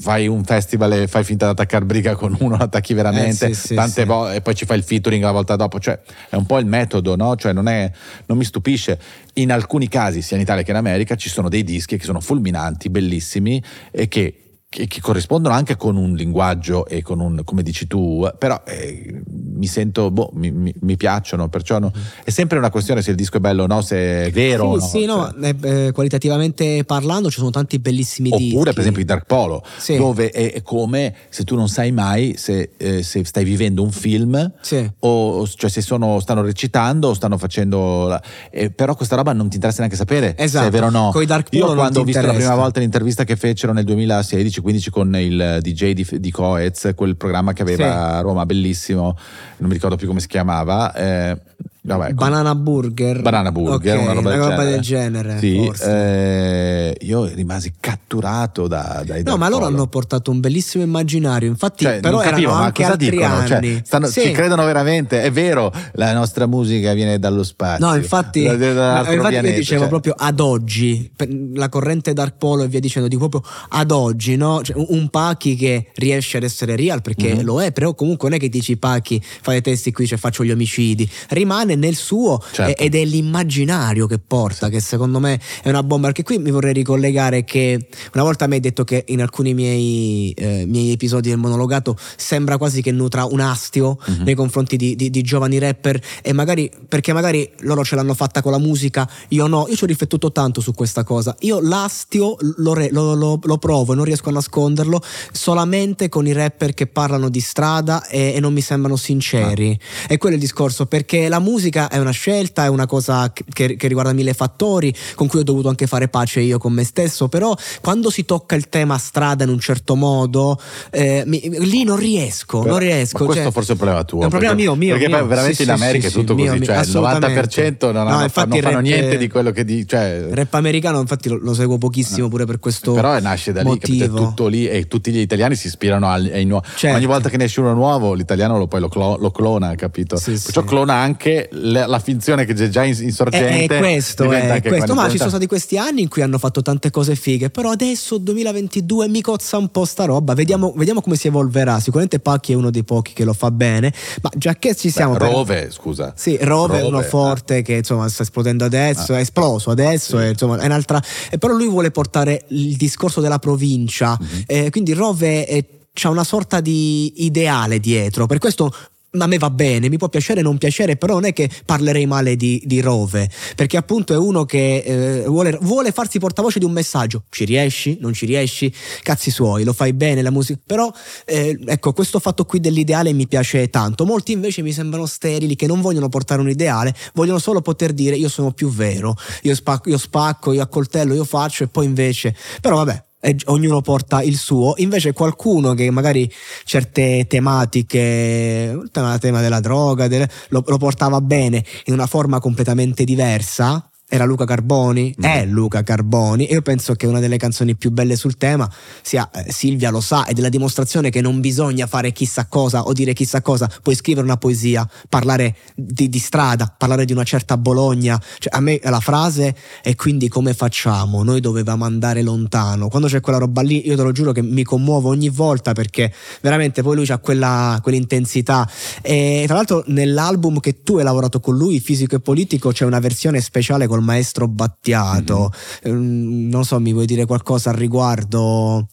fai 0.00 0.26
un 0.26 0.44
festival 0.44 0.92
e 0.92 1.06
fai 1.06 1.24
finta 1.24 1.46
di 1.46 1.52
attaccare 1.52 1.84
briga 1.84 2.14
con 2.14 2.36
uno, 2.40 2.56
attacchi 2.60 2.94
veramente, 2.94 3.46
eh, 3.46 3.74
tante 3.74 4.04
volte, 4.04 4.36
e 4.36 4.40
poi 4.40 4.54
ci 4.54 4.64
fai 4.64 4.78
il 4.78 4.84
featuring 4.84 5.22
la 5.22 5.32
volta 5.32 5.56
dopo, 5.56 5.73
cioè 5.78 5.98
è 6.28 6.36
un 6.36 6.46
po' 6.46 6.58
il 6.58 6.66
metodo, 6.66 7.16
no? 7.16 7.36
Cioè 7.36 7.52
non, 7.52 7.68
è, 7.68 7.90
non 8.26 8.38
mi 8.38 8.44
stupisce. 8.44 8.98
In 9.34 9.50
alcuni 9.50 9.88
casi, 9.88 10.22
sia 10.22 10.36
in 10.36 10.42
Italia 10.42 10.62
che 10.62 10.70
in 10.70 10.76
America, 10.76 11.16
ci 11.16 11.28
sono 11.28 11.48
dei 11.48 11.64
dischi 11.64 11.96
che 11.96 12.04
sono 12.04 12.20
fulminanti, 12.20 12.88
bellissimi 12.88 13.62
e 13.90 14.08
che 14.08 14.43
che, 14.74 14.88
che, 14.88 15.00
corrispondono 15.00 15.54
anche 15.54 15.76
con 15.76 15.96
un 15.96 16.14
linguaggio 16.14 16.84
e 16.86 17.00
con 17.00 17.20
un, 17.20 17.42
come 17.44 17.62
dici 17.62 17.86
tu, 17.86 18.28
però 18.36 18.60
eh, 18.66 19.22
mi 19.30 19.68
sento, 19.68 20.10
boh, 20.10 20.30
mi, 20.34 20.50
mi, 20.50 20.74
mi 20.80 20.96
piacciono, 20.96 21.48
perciò 21.48 21.78
no, 21.78 21.92
è 22.24 22.30
sempre 22.30 22.58
una 22.58 22.70
questione 22.70 23.00
se 23.00 23.10
il 23.10 23.16
disco 23.16 23.36
è 23.36 23.40
bello 23.40 23.62
o 23.62 23.66
no, 23.68 23.82
se 23.82 24.26
è 24.26 24.30
vero 24.32 24.80
sì, 24.80 25.04
no. 25.06 25.30
Sì, 25.30 25.40
no, 25.44 25.58
cioè. 25.60 25.86
eh, 25.86 25.92
qualitativamente 25.92 26.82
parlando 26.82 27.30
ci 27.30 27.38
sono 27.38 27.50
tanti 27.50 27.78
bellissimi 27.78 28.30
Oppure, 28.30 28.42
dischi. 28.42 28.56
Oppure 28.56 28.72
per 28.72 28.80
esempio 28.80 29.02
i 29.02 29.04
Dark 29.04 29.26
Polo, 29.26 29.64
sì. 29.76 29.96
dove 29.96 30.30
è, 30.30 30.60
come 30.62 31.14
se 31.28 31.44
tu 31.44 31.54
non 31.54 31.68
sai 31.68 31.92
mai 31.92 32.34
se, 32.36 32.72
eh, 32.76 33.04
se 33.04 33.24
stai 33.24 33.44
vivendo 33.44 33.80
un 33.80 33.92
film 33.92 34.54
sì. 34.60 34.90
o 34.98 35.46
cioè 35.46 35.70
se 35.70 35.82
sono, 35.82 36.18
stanno 36.18 36.42
recitando 36.42 37.10
o 37.10 37.14
stanno 37.14 37.38
facendo... 37.38 38.08
La, 38.08 38.20
eh, 38.50 38.70
però 38.70 38.96
questa 38.96 39.14
roba 39.14 39.32
non 39.32 39.48
ti 39.48 39.54
interessa 39.54 39.78
neanche 39.78 39.96
sapere 39.96 40.36
esatto. 40.36 40.64
se 40.64 40.68
è 40.68 40.72
vero 40.72 40.86
o 40.86 40.90
no. 40.90 41.10
Con 41.12 41.22
i 41.22 41.26
Dark 41.26 41.48
Polo 41.48 41.68
Io 41.68 41.74
quando 41.74 42.00
ho 42.00 42.02
visto 42.02 42.18
interessa. 42.18 42.42
la 42.42 42.48
prima 42.48 42.60
volta 42.60 42.80
l'intervista 42.80 43.22
che 43.22 43.36
fecero 43.36 43.72
nel 43.72 43.84
2016 43.84 44.62
15 44.64 44.90
con 44.90 45.14
il 45.16 45.58
DJ 45.60 45.92
di, 45.92 46.06
di 46.18 46.30
Coez, 46.30 46.92
quel 46.96 47.16
programma 47.16 47.52
che 47.52 47.62
aveva 47.62 47.84
sì. 47.84 47.90
a 47.90 48.20
Roma, 48.20 48.46
bellissimo, 48.46 49.16
non 49.58 49.68
mi 49.68 49.74
ricordo 49.74 49.96
più 49.96 50.08
come 50.08 50.20
si 50.20 50.26
chiamava. 50.26 50.92
Eh, 50.94 51.38
Vabbè, 51.86 52.14
Banana 52.14 52.54
Burger. 52.54 53.20
Banana 53.20 53.52
Burger, 53.52 53.96
okay, 53.96 54.02
una 54.02 54.14
roba, 54.14 54.34
una 54.34 54.38
del, 54.38 54.56
roba 54.56 54.80
genere. 54.80 55.28
del 55.28 55.38
genere. 55.38 55.74
Sì, 55.76 55.84
eh, 55.84 56.96
io 57.02 57.24
rimasi 57.26 57.74
catturato 57.78 58.66
da, 58.66 59.02
dai 59.04 59.22
No, 59.22 59.36
ma 59.36 59.50
loro 59.50 59.66
hanno 59.66 59.86
portato 59.86 60.30
un 60.30 60.40
bellissimo 60.40 60.82
immaginario. 60.82 61.46
Infatti, 61.46 61.84
cioè, 61.84 62.00
però 62.00 62.20
capivo, 62.20 62.52
erano 62.52 62.64
anche 62.64 62.82
cosa 62.82 62.92
altri 62.94 63.10
dicono? 63.10 63.46
Cioè, 63.46 63.56
anni. 63.58 63.82
stanno, 63.84 64.06
sì. 64.06 64.22
Ci 64.22 64.30
credono 64.30 64.64
veramente, 64.64 65.22
è 65.24 65.30
vero, 65.30 65.70
la 65.92 66.14
nostra 66.14 66.46
musica 66.46 66.94
viene 66.94 67.18
dallo 67.18 67.42
spazio. 67.42 67.86
No, 67.86 67.94
infatti, 67.96 68.44
da, 68.44 68.56
da 68.56 68.98
infatti 69.00 69.16
pianeta, 69.28 69.48
io 69.48 69.54
dicevo 69.58 69.80
cioè. 69.80 69.88
proprio 69.90 70.14
ad 70.16 70.40
oggi, 70.40 71.10
la 71.52 71.68
corrente 71.68 72.14
Dark 72.14 72.38
Polo 72.38 72.62
e 72.62 72.68
via 72.68 72.80
dicendo, 72.80 73.08
dico 73.08 73.28
proprio 73.28 73.52
ad 73.68 73.90
oggi, 73.90 74.36
no? 74.36 74.62
Cioè, 74.62 74.82
un 74.88 75.10
Pachi 75.10 75.54
che 75.54 75.90
riesce 75.96 76.38
ad 76.38 76.44
essere 76.44 76.76
real 76.76 77.02
perché 77.02 77.34
mm-hmm. 77.34 77.44
lo 77.44 77.62
è, 77.62 77.72
però 77.72 77.94
comunque 77.94 78.30
non 78.30 78.38
è 78.38 78.40
che 78.40 78.48
dici 78.48 78.78
Pachi, 78.78 79.22
fai 79.22 79.58
i 79.58 79.60
testi 79.60 79.92
qui, 79.92 80.06
cioè 80.06 80.16
faccio 80.16 80.44
gli 80.44 80.50
omicidi, 80.50 81.06
rimane 81.28 81.72
nel 81.76 81.94
suo 81.94 82.42
certo. 82.52 82.82
ed 82.82 82.94
è 82.94 83.04
l'immaginario 83.04 84.06
che 84.06 84.18
porta, 84.18 84.68
che 84.68 84.80
secondo 84.80 85.18
me 85.20 85.40
è 85.62 85.68
una 85.68 85.82
bomba. 85.82 86.06
Perché 86.06 86.22
qui 86.22 86.38
mi 86.38 86.50
vorrei 86.50 86.72
ricollegare 86.72 87.44
che 87.44 87.88
una 88.14 88.22
volta 88.24 88.46
mi 88.46 88.54
hai 88.54 88.60
detto 88.60 88.84
che 88.84 89.04
in 89.08 89.20
alcuni 89.22 89.54
miei, 89.54 90.32
eh, 90.36 90.64
miei 90.66 90.92
episodi 90.92 91.28
del 91.28 91.38
monologato 91.38 91.96
sembra 92.16 92.56
quasi 92.58 92.82
che 92.82 92.90
nutra 92.92 93.24
un 93.24 93.40
astio 93.40 93.98
Mhm. 94.06 94.22
nei 94.24 94.34
confronti 94.34 94.76
di, 94.76 94.94
di- 94.96 95.10
di 95.10 95.22
giovani 95.22 95.58
rapper 95.58 96.00
e 96.22 96.32
magari 96.32 96.70
perché 96.88 97.12
magari 97.12 97.50
loro 97.60 97.84
ce 97.84 97.94
l'hanno 97.96 98.14
fatta 98.14 98.42
con 98.42 98.52
la 98.52 98.58
musica, 98.58 99.08
io 99.28 99.46
no, 99.46 99.66
io 99.68 99.76
ci 99.76 99.84
ho 99.84 99.86
riflettuto 99.86 100.32
tanto 100.32 100.60
su 100.60 100.72
questa 100.74 101.04
cosa. 101.04 101.34
Io 101.40 101.60
l'astio 101.60 102.36
lo, 102.56 102.74
re- 102.74 102.90
lo- 102.90 103.14
lo- 103.14 103.38
lo 103.42 103.58
provo 103.58 103.92
e 103.92 103.96
non 103.96 104.04
riesco 104.04 104.28
a 104.28 104.32
nasconderlo 104.32 105.00
solamente 105.32 106.08
con 106.08 106.26
i 106.26 106.32
rapper 106.32 106.74
che 106.74 106.86
parlano 106.86 107.28
di 107.28 107.40
strada 107.40 108.06
e, 108.06 108.32
e 108.34 108.40
non 108.40 108.52
mi 108.52 108.60
sembrano 108.60 108.96
sinceri. 108.96 109.78
E 110.08 110.16
quello 110.18 110.34
è 110.34 110.38
il 110.38 110.44
discorso, 110.44 110.86
perché 110.86 111.28
la 111.28 111.38
musica 111.38 111.62
è 111.70 111.98
una 111.98 112.10
scelta, 112.10 112.64
è 112.64 112.68
una 112.68 112.86
cosa 112.86 113.32
che, 113.32 113.76
che 113.76 113.86
riguarda 113.88 114.12
mille 114.12 114.32
fattori, 114.34 114.94
con 115.14 115.26
cui 115.28 115.40
ho 115.40 115.44
dovuto 115.44 115.68
anche 115.68 115.86
fare 115.86 116.08
pace 116.08 116.40
io 116.40 116.58
con 116.58 116.72
me 116.72 116.84
stesso, 116.84 117.28
però 117.28 117.54
quando 117.80 118.10
si 118.10 118.24
tocca 118.24 118.54
il 118.54 118.68
tema 118.68 118.98
strada 118.98 119.44
in 119.44 119.50
un 119.50 119.60
certo 119.60 119.94
modo, 119.96 120.58
eh, 120.90 121.22
mi- 121.26 121.40
lì 121.60 121.84
non 121.84 121.96
riesco, 121.96 122.58
Però- 122.60 122.70
non 122.72 122.78
riesco. 122.80 123.24
questo 123.24 123.42
cioè- 123.44 123.52
forse 123.52 123.68
è 123.68 123.72
un 123.72 123.78
problema 123.78 124.04
tuo. 124.04 124.20
È 124.20 124.24
un 124.24 124.28
problema 124.30 124.54
perché, 124.54 124.68
mio, 124.70 124.76
mio. 124.76 124.94
Perché 124.96 125.08
mio. 125.08 125.26
veramente 125.26 125.56
Sì, 125.56 125.62
in 125.62 125.70
America 125.70 126.08
sì, 126.08 126.14
è 126.14 126.18
tutto 126.18 126.34
sì, 126.36 126.44
così, 126.44 126.56
mio, 126.58 126.64
cioè 126.66 126.74
il 126.74 126.80
assolutamente. 126.80 127.26
90% 127.26 127.92
non, 127.92 128.04
No, 128.04 128.10
hanno- 128.14 128.22
infatti 128.24 128.48
non 128.48 128.60
fanno 128.60 128.74
rap- 128.74 128.82
niente 128.84 129.16
di 129.16 129.28
quello 129.28 129.50
che 129.50 129.64
dici. 129.64 129.86
Cioè, 129.88 130.26
rap 130.30 130.54
americano, 130.54 131.00
infatti, 131.00 131.28
lo, 131.28 131.38
lo 131.40 131.54
seguo 131.54 131.78
pochissimo 131.78 132.28
pure 132.28 132.44
per 132.46 132.58
questo 132.58 132.92
però 132.92 133.18
nasce 133.20 133.52
da 133.52 133.62
lì? 133.62 133.78
È 133.78 134.08
tutto 134.08 134.46
lì 134.46 134.66
e 134.68 134.86
tutti 134.86 135.10
gli 135.10 135.18
italiani 135.18 135.54
si 135.56 135.66
ispirano 135.68 136.08
ai, 136.08 136.30
ai 136.32 136.44
nuovi. 136.44 136.66
Certo. 136.76 136.96
Ogni 136.96 137.06
volta 137.06 137.28
che 137.28 137.36
ne 137.36 137.44
esce 137.44 137.60
uno 137.60 137.74
nuovo, 137.74 138.14
l'italiano 138.14 138.58
lo, 138.58 138.66
poi 138.66 138.80
lo, 138.80 138.88
clo- 138.88 139.16
lo 139.18 139.30
clona, 139.30 139.74
capito? 139.74 140.20
Perciò 140.22 140.62
clona 140.64 140.94
anche 140.94 141.48
le- 141.54 141.86
la 141.86 141.98
finzione 141.98 142.44
che 142.44 142.54
c'è 142.54 142.68
già 142.68 142.82
in- 142.84 142.94
È, 142.96 143.02
insorgente. 143.02 143.76
è 143.76 143.78
questo, 143.78 144.24
diventa 144.24 144.46
è 144.46 144.50
anche 144.56 144.68
questo. 144.68 144.94
ma 144.94 145.08
ci 145.08 145.16
sono 145.16 145.28
stati 145.30 145.46
questi 145.46 145.78
anni 145.78 146.02
in 146.02 146.08
cui 146.08 146.22
hanno 146.22 146.38
fatto 146.38 146.62
tante 146.62 146.90
cose 146.90 147.14
fighe, 147.16 147.50
però 147.50 147.70
adesso 147.70 148.18
2022 148.18 149.08
mi 149.08 149.20
cozza 149.20 149.56
un 149.56 149.68
po' 149.68 149.84
sta 149.84 150.04
roba. 150.04 150.34
Vediamo, 150.34 150.72
vediamo 150.76 151.00
come 151.00 151.16
si 151.16 151.26
evolverà. 151.28 151.78
Sicuramente 151.80 152.18
Pacchi 152.20 152.52
è 152.52 152.54
uno 152.54 152.70
dei 152.70 152.84
pochi 152.84 153.12
che 153.12 153.24
lo 153.24 153.32
fa 153.32 153.50
bene, 153.50 153.92
ma 154.22 154.30
già 154.36 154.54
che 154.56 154.74
ci 154.74 154.90
siamo... 154.90 155.12
Beh, 155.12 155.18
per- 155.18 155.30
Rove, 155.30 155.70
scusa. 155.70 156.12
Sì, 156.16 156.36
Rove, 156.40 156.78
è 156.78 156.82
uno 156.82 156.96
Rove, 156.98 157.04
forte 157.08 157.62
che 157.62 157.74
insomma 157.74 158.08
sta 158.08 158.22
esplodendo 158.22 158.64
adesso, 158.64 159.12
Ah. 159.14 159.18
è 159.18 159.20
esploso 159.20 159.70
adesso, 159.70 160.18
Sì. 160.18 160.24
è, 160.24 160.28
insomma, 160.28 160.58
è 160.58 160.66
un'altra. 160.66 161.02
e 161.30 161.38
però 161.38 161.54
lui 161.54 161.68
vuole 161.68 161.90
portare 161.90 162.44
il 162.48 162.76
discorso 162.76 163.20
della 163.20 163.38
provincia, 163.38 164.16
Mhm. 164.20 164.42
eh, 164.46 164.70
quindi 164.70 164.92
Rove 164.92 165.46
è- 165.46 165.64
c'ha 165.92 166.08
una 166.08 166.24
sorta 166.24 166.60
di 166.60 167.24
ideale 167.24 167.78
dietro, 167.78 168.26
per 168.26 168.38
questo 168.38 168.74
a 169.22 169.26
me 169.26 169.38
va 169.38 169.50
bene, 169.50 169.88
mi 169.88 169.98
può 169.98 170.08
piacere 170.08 170.40
o 170.40 170.42
non 170.42 170.58
piacere, 170.58 170.96
però 170.96 171.14
non 171.14 171.24
è 171.24 171.32
che 171.32 171.48
parlerei 171.64 172.06
male 172.06 172.36
di, 172.36 172.62
di 172.64 172.80
Rove, 172.80 173.30
perché 173.54 173.76
appunto 173.76 174.12
è 174.12 174.16
uno 174.16 174.44
che 174.44 174.76
eh, 174.78 175.24
vuole, 175.26 175.56
vuole, 175.60 175.92
farsi 175.92 176.18
portavoce 176.18 176.58
di 176.58 176.64
un 176.64 176.72
messaggio. 176.72 177.24
Ci 177.30 177.44
riesci? 177.44 177.98
Non 178.00 178.12
ci 178.12 178.26
riesci? 178.26 178.72
Cazzi 179.02 179.30
suoi, 179.30 179.64
lo 179.64 179.72
fai 179.72 179.92
bene 179.92 180.22
la 180.22 180.30
musica. 180.30 180.60
Però 180.64 180.90
eh, 181.24 181.58
ecco, 181.66 181.92
questo 181.92 182.18
fatto 182.18 182.44
qui 182.44 182.60
dell'ideale 182.60 183.12
mi 183.12 183.26
piace 183.26 183.68
tanto. 183.70 184.04
Molti 184.04 184.32
invece 184.32 184.62
mi 184.62 184.72
sembrano 184.72 185.06
sterili, 185.06 185.56
che 185.56 185.66
non 185.66 185.80
vogliono 185.80 186.08
portare 186.08 186.40
un 186.40 186.48
ideale, 186.48 186.94
vogliono 187.14 187.38
solo 187.38 187.60
poter 187.60 187.92
dire 187.92 188.16
io 188.16 188.28
sono 188.28 188.52
più 188.52 188.70
vero, 188.70 189.14
io 189.42 189.54
spacco, 189.54 189.88
io, 189.88 189.98
spacco, 189.98 190.52
io 190.52 190.62
accoltello, 190.62 191.14
io 191.14 191.24
faccio 191.24 191.64
e 191.64 191.68
poi 191.68 191.86
invece... 191.86 192.34
Però 192.60 192.76
vabbè, 192.76 193.02
e 193.24 193.36
ognuno 193.46 193.80
porta 193.80 194.22
il 194.22 194.36
suo, 194.36 194.74
invece 194.76 195.14
qualcuno 195.14 195.72
che 195.72 195.90
magari 195.90 196.30
certe 196.64 197.24
tematiche, 197.26 198.78
il 198.82 198.90
tema 198.90 199.40
della 199.40 199.60
droga, 199.60 200.06
lo, 200.48 200.62
lo 200.66 200.76
portava 200.76 201.22
bene 201.22 201.64
in 201.86 201.94
una 201.94 202.06
forma 202.06 202.38
completamente 202.38 203.04
diversa, 203.04 203.88
era 204.06 204.24
Luca 204.24 204.44
Carboni, 204.44 205.14
mm. 205.18 205.22
è 205.22 205.44
Luca 205.46 205.82
Carboni. 205.82 206.46
E 206.46 206.54
io 206.54 206.62
penso 206.62 206.94
che 206.94 207.06
una 207.06 207.20
delle 207.20 207.36
canzoni 207.36 207.74
più 207.74 207.90
belle 207.90 208.16
sul 208.16 208.36
tema 208.36 208.70
sia 209.02 209.28
eh, 209.30 209.50
Silvia 209.50 209.90
lo 209.90 210.00
sa 210.00 210.26
ed 210.26 210.38
è 210.38 210.40
la 210.40 210.48
dimostrazione 210.48 211.10
che 211.10 211.20
non 211.20 211.40
bisogna 211.40 211.86
fare 211.86 212.12
chissà 212.12 212.46
cosa 212.46 212.82
o 212.82 212.92
dire 212.92 213.12
chissà 213.12 213.40
cosa, 213.40 213.70
puoi 213.82 213.94
scrivere 213.94 214.24
una 214.24 214.36
poesia, 214.36 214.88
parlare 215.08 215.56
di, 215.74 216.08
di 216.08 216.18
strada, 216.18 216.72
parlare 216.76 217.04
di 217.04 217.12
una 217.12 217.24
certa 217.24 217.56
Bologna, 217.56 218.20
cioè, 218.38 218.54
a 218.54 218.60
me 218.60 218.78
la 218.82 219.00
frase 219.00 219.56
è 219.82 219.94
quindi 219.94 220.28
come 220.28 220.54
facciamo, 220.54 221.22
noi 221.22 221.40
dovevamo 221.40 221.84
andare 221.84 222.22
lontano, 222.22 222.88
quando 222.88 223.08
c'è 223.08 223.20
quella 223.20 223.38
roba 223.38 223.62
lì 223.62 223.86
io 223.86 223.96
te 223.96 224.02
lo 224.02 224.12
giuro 224.12 224.32
che 224.32 224.42
mi 224.42 224.62
commuovo 224.62 225.08
ogni 225.08 225.28
volta 225.28 225.72
perché 225.72 226.12
veramente 226.40 226.82
poi 226.82 226.96
lui 226.96 227.06
ha 227.08 227.18
quella, 227.18 227.78
quell'intensità. 227.82 228.68
E 229.02 229.44
tra 229.46 229.56
l'altro 229.56 229.82
nell'album 229.86 230.60
che 230.60 230.82
tu 230.82 230.98
hai 230.98 231.04
lavorato 231.04 231.40
con 231.40 231.56
lui, 231.56 231.80
fisico 231.80 232.16
e 232.16 232.20
politico, 232.20 232.70
c'è 232.70 232.84
una 232.84 233.00
versione 233.00 233.40
speciale 233.40 233.86
col 233.94 234.02
maestro 234.02 234.48
Battiato. 234.48 235.52
Mm-hmm. 235.86 236.48
Non 236.48 236.64
so, 236.64 236.80
mi 236.80 236.92
vuoi 236.92 237.06
dire 237.06 237.26
qualcosa 237.26 237.70
al 237.70 237.76
riguardo? 237.76 238.88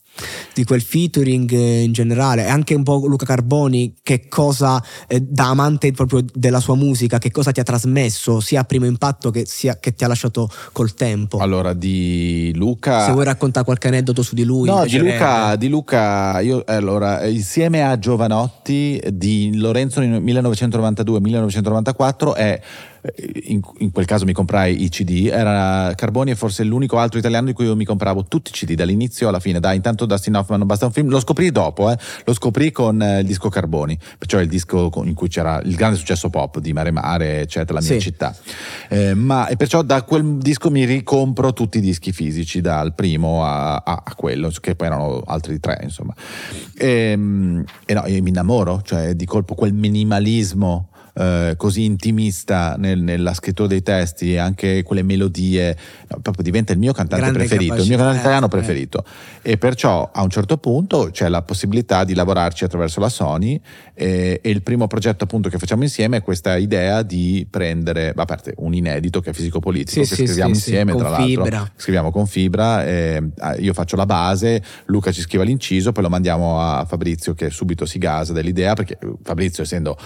Di 0.54 0.64
quel 0.64 0.82
featuring 0.82 1.52
in 1.52 1.92
generale. 1.92 2.46
E 2.46 2.50
anche 2.50 2.74
un 2.74 2.84
po' 2.84 3.06
Luca 3.06 3.26
Carboni 3.26 3.96
che 4.02 4.28
cosa 4.28 4.82
eh, 5.08 5.22
da 5.22 5.50
amante 5.50 5.92
proprio 5.92 6.24
della 6.34 6.60
sua 6.60 6.76
musica 6.76 7.18
che 7.18 7.32
cosa 7.32 7.52
ti 7.52 7.60
ha 7.60 7.64
trasmesso 7.64 8.40
sia 8.40 8.62
a 8.62 8.64
primo 8.64 8.86
impatto 8.86 9.32
che, 9.32 9.46
sia, 9.46 9.78
che 9.80 9.94
ti 9.94 10.04
ha 10.04 10.08
lasciato 10.08 10.50
col 10.72 10.94
tempo? 10.94 11.38
Allora 11.38 11.74
di 11.74 12.52
Luca 12.56 13.06
se 13.06 13.12
vuoi 13.12 13.26
raccontare 13.26 13.66
qualche 13.66 13.88
aneddoto 13.88 14.22
su 14.22 14.36
di 14.36 14.44
lui 14.44 14.68
no 14.68 14.86
di 14.86 14.98
Luca, 14.98 15.56
di 15.56 15.70
Luca, 15.70 16.40
io 16.40 16.64
allora 16.66 17.26
insieme 17.28 17.84
a 17.84 17.98
Giovanotti 17.98 19.02
di 19.12 19.58
Lorenzo 19.58 20.00
nel 20.00 20.22
1992-1994 20.22 22.34
è 22.34 22.62
in, 23.46 23.62
in, 23.80 23.92
quel 23.92 24.06
caso 24.06 24.26
mi 24.26 24.34
comprai 24.34 24.84
i 24.84 24.90
CD, 24.90 25.30
era 25.32 25.94
Carboni 25.96 26.32
è 26.32 26.36
forse 26.36 26.64
l'unico 26.64 27.00
altro 27.00 27.18
italiano 27.18 27.48
di 27.48 27.54
cui 27.54 27.66
io 27.66 27.76
mi 27.76 27.86
compravo 27.86 28.26
tutti 28.26 28.52
i 28.52 28.54
CD 28.54 28.76
dall'inizio 28.76 29.28
alla 29.28 29.40
fine, 29.40 29.60
da 29.60 29.74
intanto 29.74 30.06
Dustin 30.16 30.36
Hoffman 30.36 30.60
non 30.60 30.68
basta 30.68 30.86
un 30.86 30.92
film, 30.92 31.10
lo 31.10 31.20
scoprì 31.20 31.52
dopo, 31.52 31.90
eh, 31.92 31.98
lo 32.26 32.34
scoprì 32.34 32.72
con 32.72 33.02
eh, 33.02 33.20
il 33.20 33.26
disco 33.26 33.50
Carboni, 33.50 33.98
cioè 34.26 34.42
il 34.42 34.50
disco 34.50 34.92
in 35.04 35.14
cui 35.14 35.28
c'era 35.28 35.62
il 35.64 35.76
grande 35.76 35.98
successo 35.98 36.30
pop 36.30 36.60
di 36.60 36.74
Mare 36.74 36.92
Mare, 36.92 37.42
eccetera, 37.42 37.80
la 37.80 37.86
mia 37.86 37.94
sì. 37.94 38.00
città. 38.00 38.36
Eh, 38.90 39.14
ma, 39.14 39.48
e 39.48 39.56
perciò 39.56 39.82
da 39.82 40.04
quel 40.04 40.38
disco 40.38 40.70
mi 40.70 40.86
ricompro 40.86 41.54
tutti 41.54 41.78
i 41.78 41.82
dischi 41.82 42.12
fisici, 42.12 42.62
dal 42.62 42.94
primo 42.94 43.44
a, 43.44 43.76
a, 43.78 44.04
a 44.06 44.16
quello, 44.16 44.52
che 44.60 44.76
poi 44.76 44.88
erano 44.88 45.22
altri 45.26 45.60
tre, 45.60 45.80
insomma. 45.84 46.14
E, 46.78 46.88
ehm, 46.88 47.64
e 47.86 47.94
no, 47.94 48.04
mi 48.06 48.30
innamoro, 48.30 48.82
cioè 48.84 49.14
di 49.14 49.26
colpo 49.26 49.56
quel 49.56 49.74
minimalismo 49.74 50.90
eh, 51.14 51.54
così 51.58 51.84
intimista 51.84 52.76
nel, 52.78 53.02
nella 53.02 53.34
scrittura 53.34 53.68
dei 53.68 53.82
testi 53.82 54.34
e 54.34 54.38
anche 54.38 54.84
quelle 54.84 55.04
melodie, 55.04 55.76
no, 56.08 56.20
proprio 56.22 56.44
diventa 56.44 56.74
il 56.74 56.80
mio 56.80 56.94
cantante 56.94 57.24
Grande 57.24 57.40
preferito, 57.40 57.82
il 57.82 57.88
mio 57.88 57.98
cantante 57.98 58.20
italiano 58.20 58.46
eh. 58.46 58.50
preferito. 58.50 59.04
E 59.42 59.58
perciò 59.58 60.10
a 60.14 60.22
un 60.22 60.30
certo 60.30 60.58
punto 60.58 61.10
c'è 61.12 61.28
la 61.28 61.42
possibilità 61.42 62.04
di 62.04 62.14
lavorarci 62.14 62.64
attraverso 62.64 63.00
la 63.00 63.10
Sony 63.10 63.60
e, 63.94 64.40
e 64.42 64.50
il 64.50 64.62
primo 64.62 64.88
progetto 64.88 65.24
appunto 65.24 65.50
che 65.50 65.58
facciamo 65.58 65.84
insieme 65.84 66.18
è 66.18 66.22
questa 66.22 66.56
idea 66.58 67.02
di 67.02 67.46
prendere, 67.50 68.14
a 68.16 68.26
parte 68.26 68.54
un 68.58 68.74
inedito 68.74 69.20
che 69.22 69.32
è 69.32 69.34
fisico-politico, 69.34 70.04
sì, 70.04 70.10
che 70.10 70.16
sì, 70.16 70.26
scriviamo 70.26 70.54
sì, 70.54 70.60
insieme 70.60 70.96
tra 70.96 71.10
l'altro, 71.10 71.44
fibra. 71.44 71.72
scriviamo 71.76 72.12
con 72.12 72.28
fibra, 72.28 72.86
eh, 72.86 73.22
io 73.60 73.74
faccio 73.74 73.96
la 73.96 74.06
base, 74.06 74.64
Luca 74.86 75.12
ci 75.12 75.22
scrive 75.22 75.44
l'inciso, 75.44 75.92
poi 75.92 76.04
lo 76.04 76.10
mandiamo 76.10 76.60
a 76.62 76.86
Fabrizio 76.86 77.34
che 77.34 77.50
subito 77.50 77.86
si 77.86 77.98
gasa 77.98 78.34
dell'idea 78.34 78.74
perché 78.74 78.98
Fabrizio 79.24 79.64
essendo 79.64 79.98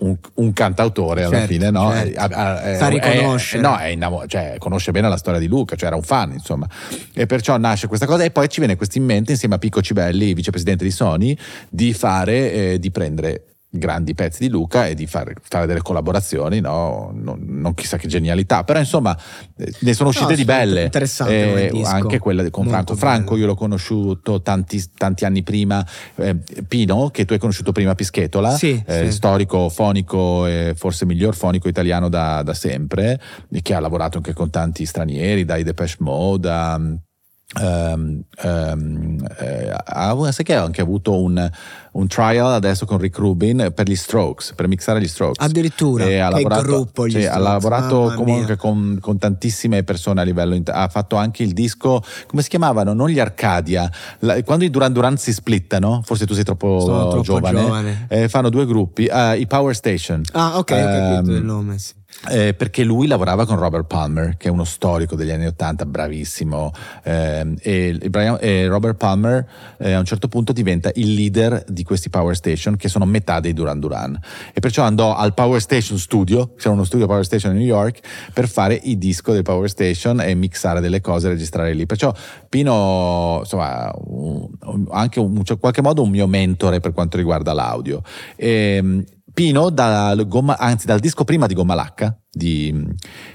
un, 0.00 0.16
un, 0.34 0.52
cantautore 0.52 1.24
alla 1.24 1.38
certo, 1.38 1.52
fine, 1.52 1.70
no? 1.70 1.92
Certo. 1.92 2.34
È, 2.34 2.76
Sa 2.76 2.88
riconoscere. 2.88 3.62
È, 3.62 3.66
no, 3.66 3.76
è 3.76 3.86
innamor- 3.86 4.26
cioè, 4.26 4.56
conosce 4.58 4.90
bene 4.92 5.08
la 5.08 5.16
storia 5.16 5.40
di 5.40 5.46
Luca, 5.46 5.76
cioè 5.76 5.88
era 5.88 5.96
un 5.96 6.02
fan, 6.02 6.32
insomma. 6.32 6.68
E 7.12 7.26
perciò 7.26 7.56
nasce 7.56 7.86
questa 7.86 8.06
cosa 8.06 8.24
e 8.24 8.30
poi 8.30 8.48
ci 8.48 8.60
viene 8.60 8.76
questo 8.76 8.98
in 8.98 9.04
mente, 9.04 9.32
insieme 9.32 9.54
a 9.54 9.58
Pico 9.58 9.80
Cibelli, 9.80 10.34
vicepresidente 10.34 10.84
di 10.84 10.90
Sony, 10.90 11.36
di 11.68 11.92
fare, 11.92 12.52
eh, 12.52 12.78
di 12.78 12.90
prendere 12.90 13.44
grandi 13.70 14.14
pezzi 14.14 14.42
di 14.42 14.48
Luca 14.48 14.86
e 14.86 14.94
di 14.94 15.06
fare, 15.06 15.34
fare 15.40 15.66
delle 15.66 15.80
collaborazioni, 15.80 16.60
no? 16.60 17.12
non, 17.14 17.44
non, 17.46 17.72
chissà 17.74 17.96
che 17.96 18.08
genialità, 18.08 18.64
però 18.64 18.80
insomma 18.80 19.16
eh, 19.56 19.72
ne 19.80 19.94
sono 19.94 20.08
uscite 20.08 20.30
no, 20.30 20.36
di 20.36 20.44
belle. 20.44 20.84
Interessante. 20.84 21.70
Eh, 21.70 21.82
anche 21.84 22.18
quella 22.18 22.48
con 22.50 22.66
Franco. 22.66 22.96
Franco 22.96 23.36
io 23.36 23.46
l'ho 23.46 23.54
conosciuto 23.54 24.42
tanti, 24.42 24.82
tanti 24.96 25.24
anni 25.24 25.42
prima, 25.42 25.86
eh, 26.16 26.36
Pino, 26.66 27.10
che 27.10 27.24
tu 27.24 27.32
hai 27.32 27.38
conosciuto 27.38 27.70
prima 27.70 27.94
Pischetola, 27.94 28.50
sì, 28.56 28.82
eh, 28.84 29.04
sì. 29.04 29.12
storico 29.12 29.68
fonico 29.68 30.46
e 30.46 30.74
forse 30.76 31.06
miglior 31.06 31.36
fonico 31.36 31.68
italiano 31.68 32.08
da, 32.08 32.42
da 32.42 32.54
sempre, 32.54 33.20
che 33.62 33.74
ha 33.74 33.80
lavorato 33.80 34.16
anche 34.16 34.32
con 34.32 34.50
tanti 34.50 34.84
stranieri, 34.84 35.44
dai 35.44 35.62
Depeche 35.62 35.96
Mode 36.00 36.50
a 36.50 36.80
Um, 37.58 38.22
um, 38.44 39.26
eh, 39.40 39.74
sai 40.30 40.44
che 40.44 40.54
ha 40.54 40.62
anche 40.62 40.80
avuto 40.80 41.20
un, 41.20 41.50
un, 41.92 42.06
trial 42.06 42.52
adesso 42.52 42.86
con 42.86 42.98
Rick 42.98 43.18
Rubin 43.18 43.72
per 43.74 43.88
gli 43.88 43.96
Strokes, 43.96 44.52
per 44.54 44.68
mixare 44.68 45.00
gli 45.00 45.08
Strokes. 45.08 45.44
Addirittura, 45.44 46.04
e 46.04 46.18
ha 46.20 46.30
lavorato, 46.30 46.62
gruppo 46.62 47.08
cioè, 47.08 47.24
ha 47.24 47.38
lavorato 47.38 48.12
comunque 48.14 48.56
con, 48.56 48.98
con, 49.00 49.18
tantissime 49.18 49.82
persone 49.82 50.20
a 50.20 50.24
livello, 50.24 50.56
ha 50.64 50.86
fatto 50.86 51.16
anche 51.16 51.42
il 51.42 51.52
disco, 51.52 52.00
come 52.28 52.42
si 52.42 52.48
chiamavano? 52.48 52.92
Non 52.92 53.08
gli 53.08 53.18
Arcadia, 53.18 53.90
la, 54.20 54.40
quando 54.44 54.64
i 54.64 54.70
Duran 54.70 54.92
Duran 54.92 55.16
si 55.16 55.32
splittano, 55.32 56.02
forse 56.04 56.26
tu 56.26 56.34
sei 56.34 56.44
troppo, 56.44 56.84
troppo 56.84 57.20
giovane, 57.22 57.60
giovane. 57.60 58.06
Eh, 58.10 58.28
fanno 58.28 58.48
due 58.48 58.64
gruppi, 58.64 59.10
uh, 59.10 59.32
i 59.36 59.48
Power 59.48 59.74
Station. 59.74 60.22
Ah 60.34 60.56
ok, 60.56 60.70
ho 60.70 61.14
capito 61.16 61.32
il 61.32 61.42
nome, 61.42 61.78
sì 61.80 61.99
eh, 62.28 62.52
perché 62.52 62.84
lui 62.84 63.06
lavorava 63.06 63.46
con 63.46 63.56
Robert 63.56 63.86
Palmer, 63.86 64.36
che 64.36 64.48
è 64.48 64.50
uno 64.50 64.64
storico 64.64 65.16
degli 65.16 65.30
anni 65.30 65.46
Ottanta, 65.46 65.86
bravissimo, 65.86 66.70
eh, 67.02 67.54
e, 67.58 67.98
Brian, 68.10 68.36
e, 68.40 68.66
Robert 68.66 68.96
Palmer 68.96 69.46
eh, 69.78 69.92
a 69.92 69.98
un 69.98 70.04
certo 70.04 70.28
punto 70.28 70.52
diventa 70.52 70.90
il 70.94 71.14
leader 71.14 71.64
di 71.66 71.82
questi 71.82 72.10
Power 72.10 72.36
Station, 72.36 72.76
che 72.76 72.88
sono 72.88 73.06
metà 73.06 73.40
dei 73.40 73.54
Duran 73.54 73.80
Duran. 73.80 74.18
E 74.52 74.60
perciò 74.60 74.82
andò 74.82 75.14
al 75.14 75.32
Power 75.32 75.60
Station 75.62 75.98
Studio, 75.98 76.52
c'era 76.56 76.74
uno 76.74 76.84
studio 76.84 77.06
Power 77.06 77.24
Station 77.24 77.52
a 77.52 77.54
New 77.54 77.64
York, 77.64 78.00
per 78.34 78.48
fare 78.48 78.74
i 78.74 78.98
disco 78.98 79.32
del 79.32 79.42
Power 79.42 79.70
Station 79.70 80.20
e 80.20 80.34
mixare 80.34 80.80
delle 80.80 81.00
cose 81.00 81.28
e 81.28 81.30
registrare 81.30 81.72
lì. 81.72 81.86
Perciò 81.86 82.12
Pino, 82.50 83.38
insomma, 83.40 83.90
anche 84.90 85.20
in 85.20 85.44
cioè, 85.44 85.58
qualche 85.58 85.80
modo 85.80 86.02
un 86.02 86.10
mio 86.10 86.26
mentore 86.26 86.80
per 86.80 86.92
quanto 86.92 87.16
riguarda 87.16 87.52
l'audio. 87.54 88.02
E, 88.36 89.04
Pino, 89.40 89.70
dal, 89.70 90.28
gomma, 90.28 90.58
anzi 90.58 90.84
dal 90.84 91.00
disco 91.00 91.24
prima 91.24 91.46
di 91.46 91.54
Gomma 91.54 91.72
Lacca 91.72 92.14
di, 92.32 92.72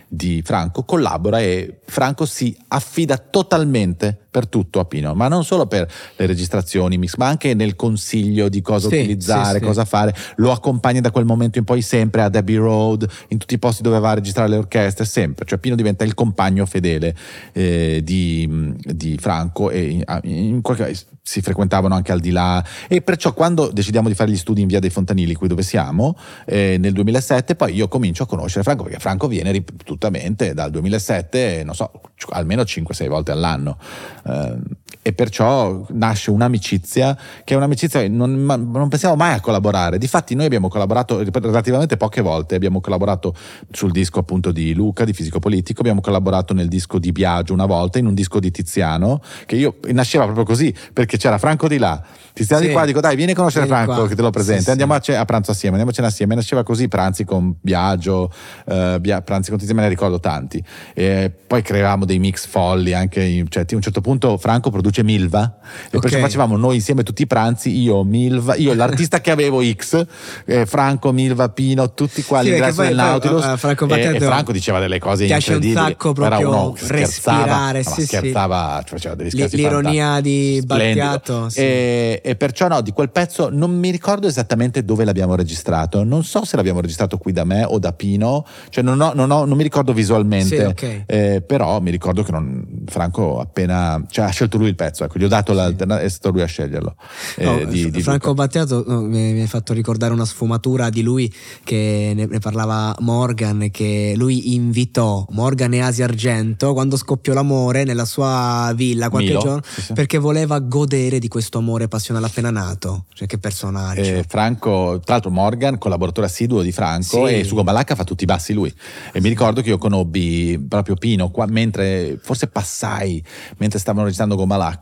di 0.07 0.41
Franco, 0.43 0.83
collabora 0.83 1.41
e 1.41 1.79
Franco 1.85 2.25
si 2.25 2.55
affida 2.69 3.17
totalmente 3.17 4.17
per 4.35 4.47
tutto 4.47 4.79
a 4.79 4.85
Pino, 4.85 5.13
ma 5.13 5.27
non 5.27 5.45
solo 5.45 5.65
per 5.65 5.89
le 6.15 6.25
registrazioni 6.25 6.97
mix, 6.97 7.15
ma 7.15 7.27
anche 7.27 7.53
nel 7.53 7.75
consiglio 7.75 8.49
di 8.49 8.61
cosa 8.61 8.89
sì, 8.89 8.97
utilizzare, 8.97 9.59
sì, 9.59 9.65
cosa 9.65 9.83
sì. 9.83 9.89
fare. 9.89 10.15
Lo 10.37 10.51
accompagna 10.51 10.99
da 10.99 11.11
quel 11.11 11.25
momento 11.25 11.57
in 11.57 11.63
poi 11.63 11.81
sempre 11.81 12.21
a 12.21 12.29
Debbie 12.29 12.57
Road, 12.57 13.07
in 13.29 13.37
tutti 13.37 13.53
i 13.53 13.59
posti 13.59 13.81
dove 13.81 13.99
va 13.99 14.11
a 14.11 14.15
registrare 14.15 14.49
le 14.49 14.57
orchestre, 14.57 15.05
sempre. 15.05 15.45
Cioè 15.45 15.57
Pino 15.57 15.75
diventa 15.75 16.03
il 16.03 16.13
compagno 16.13 16.65
fedele 16.65 17.15
eh, 17.53 18.01
di, 18.03 18.73
di, 18.77 19.17
Franco 19.17 19.69
e 19.69 20.03
in 20.23 20.61
qualche, 20.61 20.93
si 21.21 21.41
frequentavano 21.41 21.95
anche 21.95 22.11
al 22.11 22.19
di 22.19 22.31
là. 22.31 22.63
E 22.87 23.01
perciò 23.01 23.33
quando 23.33 23.69
decidiamo 23.71 24.09
di 24.09 24.15
fare 24.15 24.31
gli 24.31 24.37
studi 24.37 24.61
in 24.61 24.67
via 24.67 24.79
dei 24.79 24.89
Fontanili, 24.89 25.33
qui 25.33 25.47
dove 25.47 25.63
siamo, 25.63 26.17
eh, 26.45 26.77
nel 26.77 26.93
2007, 26.93 27.55
poi 27.55 27.73
io 27.73 27.87
comincio 27.87 28.23
a 28.23 28.27
conoscere 28.27 28.63
Franco, 28.63 28.84
perché 28.85 28.99
Franco 28.99 29.27
viene 29.27 29.51
ripetutamente 29.51 30.53
dal 30.53 30.69
2007, 30.69 31.63
non 31.65 31.73
so, 31.73 31.91
almeno 32.29 32.61
5-6 32.61 33.07
volte 33.07 33.31
all'anno. 33.31 33.79
Uh, 34.23 34.61
e 35.07 35.13
perciò 35.13 35.85
nasce 35.89 36.31
un'amicizia 36.31 37.15
che 37.43 37.53
è 37.53 37.57
un'amicizia 37.57 37.99
che 37.99 38.07
non, 38.07 38.43
non, 38.43 38.87
pensiamo 38.89 39.15
mai 39.15 39.35
a 39.35 39.39
collaborare. 39.39 39.99
Difatti 39.99 40.33
noi 40.33 40.47
abbiamo 40.47 40.67
collaborato 40.67 41.23
relativamente 41.23 41.95
poche 41.95 42.21
volte, 42.21 42.55
abbiamo 42.55 42.81
collaborato 42.81 43.35
sul 43.69 43.91
disco 43.91 44.17
appunto 44.17 44.51
di 44.51 44.73
Luca, 44.73 45.05
di 45.05 45.13
Fisico 45.13 45.37
Politico, 45.37 45.81
abbiamo 45.81 46.01
collaborato 46.01 46.55
nel 46.55 46.67
disco 46.67 46.97
di 46.97 47.11
Biagio 47.11 47.53
una 47.53 47.67
volta, 47.67 47.99
in 47.99 48.07
un 48.07 48.15
disco 48.15 48.39
di 48.39 48.49
Tiziano, 48.49 49.21
che 49.45 49.55
io 49.57 49.75
nasceva 49.91 50.23
proprio 50.23 50.43
così, 50.43 50.73
perché 50.91 51.17
c'era 51.17 51.37
Franco 51.37 51.67
di 51.67 51.77
là, 51.77 52.03
Tiziano 52.33 52.63
sì. 52.63 52.69
di 52.69 52.73
qua, 52.73 52.85
dico 52.85 52.99
dai 52.99 53.15
vieni 53.15 53.33
a 53.33 53.35
conoscere 53.35 53.67
vieni 53.67 53.83
Franco 53.83 53.99
qua. 53.99 54.09
che 54.09 54.15
te 54.15 54.21
lo 54.23 54.31
presenta, 54.31 54.63
sì, 54.63 54.69
andiamo 54.71 54.97
sì. 54.99 55.13
A, 55.13 55.23
pranzo 55.25 55.51
assieme, 55.51 55.75
andiamo 55.75 55.91
a 55.91 55.93
cena 55.93 56.07
assieme, 56.07 56.33
nasceva 56.33 56.63
così, 56.63 56.87
pranzi 56.87 57.25
con 57.25 57.53
Biagio, 57.61 58.31
eh, 58.65 58.97
Bia, 58.99 59.21
pranzi 59.21 59.51
con 59.51 59.59
Tiziano, 59.59 59.81
me 59.81 59.85
ne 59.85 59.93
ricordo 59.93 60.19
tanti. 60.19 60.63
E 60.95 61.31
poi 61.45 61.61
creavamo 61.61 62.05
dei 62.05 62.17
mix 62.17 62.47
folli, 62.47 62.93
anche, 62.93 63.45
cioè, 63.49 63.65
a 63.69 63.75
un 63.75 63.81
certo 63.81 64.01
punto 64.01 64.37
Franco 64.39 64.71
produce 64.71 64.94
produce 64.95 65.03
Milva 65.03 65.57
e 65.85 65.97
okay. 65.97 65.99
perciò 65.99 66.19
facevamo 66.19 66.55
noi 66.55 66.75
insieme 66.75 67.03
tutti 67.03 67.23
i 67.23 67.27
pranzi, 67.27 67.77
io, 67.77 68.03
Milva, 68.03 68.55
io 68.55 68.73
l'artista 68.75 69.19
che 69.19 69.31
avevo 69.31 69.61
X, 69.63 70.05
eh, 70.45 70.65
Franco, 70.65 71.11
Milva, 71.11 71.49
Pino, 71.49 71.93
tutti 71.93 72.23
qua 72.23 72.41
sì, 72.41 72.47
all'ingresso 72.47 72.81
del 72.83 72.95
Nautilus 72.95 73.45
uh, 73.45 73.57
Franco 73.57 73.87
e, 73.89 74.15
e, 74.15 74.19
Franco 74.19 74.51
diceva 74.51 74.79
delle 74.79 74.99
cose 74.99 75.25
incredibili. 75.25 75.73
Piace 75.73 75.79
un 75.79 75.87
sacco 75.87 76.13
proprio 76.13 76.49
uno 76.49 76.75
respirare, 76.87 77.83
scherzava, 77.83 77.83
sì, 77.83 78.05
scherzava 78.05 78.81
sì. 78.83 78.89
faceva 78.89 79.15
degli 79.15 79.29
scherzi 79.29 79.55
L'ironia 79.55 80.21
di 80.21 80.61
Battiato. 80.63 81.49
Sì. 81.49 81.59
E, 81.59 82.21
e 82.23 82.35
perciò 82.35 82.67
no, 82.67 82.81
di 82.81 82.91
quel 82.91 83.09
pezzo 83.09 83.49
non 83.51 83.77
mi 83.77 83.89
ricordo 83.89 84.27
esattamente 84.27 84.83
dove 84.83 85.03
l'abbiamo 85.03 85.35
registrato, 85.35 86.03
non 86.03 86.23
so 86.23 86.45
se 86.45 86.55
l'abbiamo 86.55 86.81
registrato 86.81 87.17
qui 87.17 87.31
da 87.31 87.43
me 87.43 87.63
o 87.63 87.79
da 87.79 87.93
Pino, 87.93 88.45
cioè 88.69 88.83
non, 88.83 88.99
ho, 89.01 89.13
non, 89.13 89.31
ho, 89.31 89.45
non 89.45 89.57
mi 89.57 89.63
ricordo 89.63 89.93
visualmente, 89.93 90.65
okay. 90.65 91.03
eh, 91.05 91.43
però 91.45 91.79
mi 91.79 91.91
ricordo 91.91 92.23
che 92.23 92.31
non, 92.31 92.83
Franco 92.87 93.39
appena, 93.39 94.03
cioè 94.09 94.25
ha 94.25 94.29
scelto 94.29 94.57
lui 94.57 94.67
il 94.67 94.75
pezzo, 94.75 94.84
ecco, 94.85 95.17
gli 95.17 95.23
ho 95.23 95.27
dato 95.27 95.53
l'alternativa, 95.53 96.05
è 96.05 96.09
stato 96.09 96.31
lui 96.31 96.41
a 96.41 96.45
sceglierlo. 96.45 96.95
Eh, 97.37 97.45
no, 97.45 97.65
di, 97.65 97.89
di 97.89 98.01
Franco. 98.01 98.33
Battiato 98.33 98.83
no, 98.85 99.01
mi, 99.01 99.41
ha 99.41 99.47
fatto 99.47 99.73
ricordare 99.73 100.13
una 100.13 100.25
sfumatura 100.25 100.89
di 100.89 101.01
lui 101.01 101.33
che 101.63 102.13
ne, 102.15 102.25
ne, 102.25 102.39
parlava 102.39 102.95
Morgan, 102.99 103.69
che 103.71 104.13
lui 104.15 104.53
invitò 104.53 105.25
Morgan 105.31 105.73
e 105.73 105.81
Asia 105.81 106.05
Argento 106.05 106.73
quando 106.73 106.97
scoppiò 106.97 107.33
l'amore 107.33 107.83
nella 107.83 108.05
sua 108.05 108.71
villa 108.75 109.09
qualche 109.09 109.29
Milo, 109.29 109.39
giorno, 109.39 109.61
sì, 109.65 109.81
sì. 109.81 109.93
perché 109.93 110.17
voleva 110.17 110.59
godere 110.59 111.19
di 111.19 111.27
questo 111.27 111.57
amore 111.59 111.87
passionale 111.87 112.25
appena 112.25 112.51
nato. 112.51 113.05
Cioè, 113.13 113.27
che 113.27 113.37
personaggio. 113.37 114.01
Eh, 114.01 114.25
Franco, 114.27 114.99
tra 115.03 115.13
l'altro 115.13 115.31
Morgan, 115.31 115.77
collaboratore 115.77 116.27
assiduo 116.27 116.61
di 116.61 116.71
Franco, 116.71 117.27
sì. 117.27 117.35
e 117.35 117.43
su 117.43 117.55
Gomalacca 117.55 117.95
fa 117.95 118.03
tutti 118.03 118.23
i 118.23 118.27
bassi 118.27 118.53
lui. 118.53 118.73
E 119.11 119.21
mi 119.21 119.29
ricordo 119.29 119.61
che 119.61 119.69
io 119.69 119.77
conobbi 119.77 120.63
proprio 120.67 120.95
Pino, 120.95 121.31
qua, 121.31 121.45
mentre 121.45 122.19
forse 122.21 122.47
passai 122.47 123.23
mentre 123.57 123.79
stavano 123.79 124.03
registrando 124.03 124.35
Gomalacca 124.35 124.74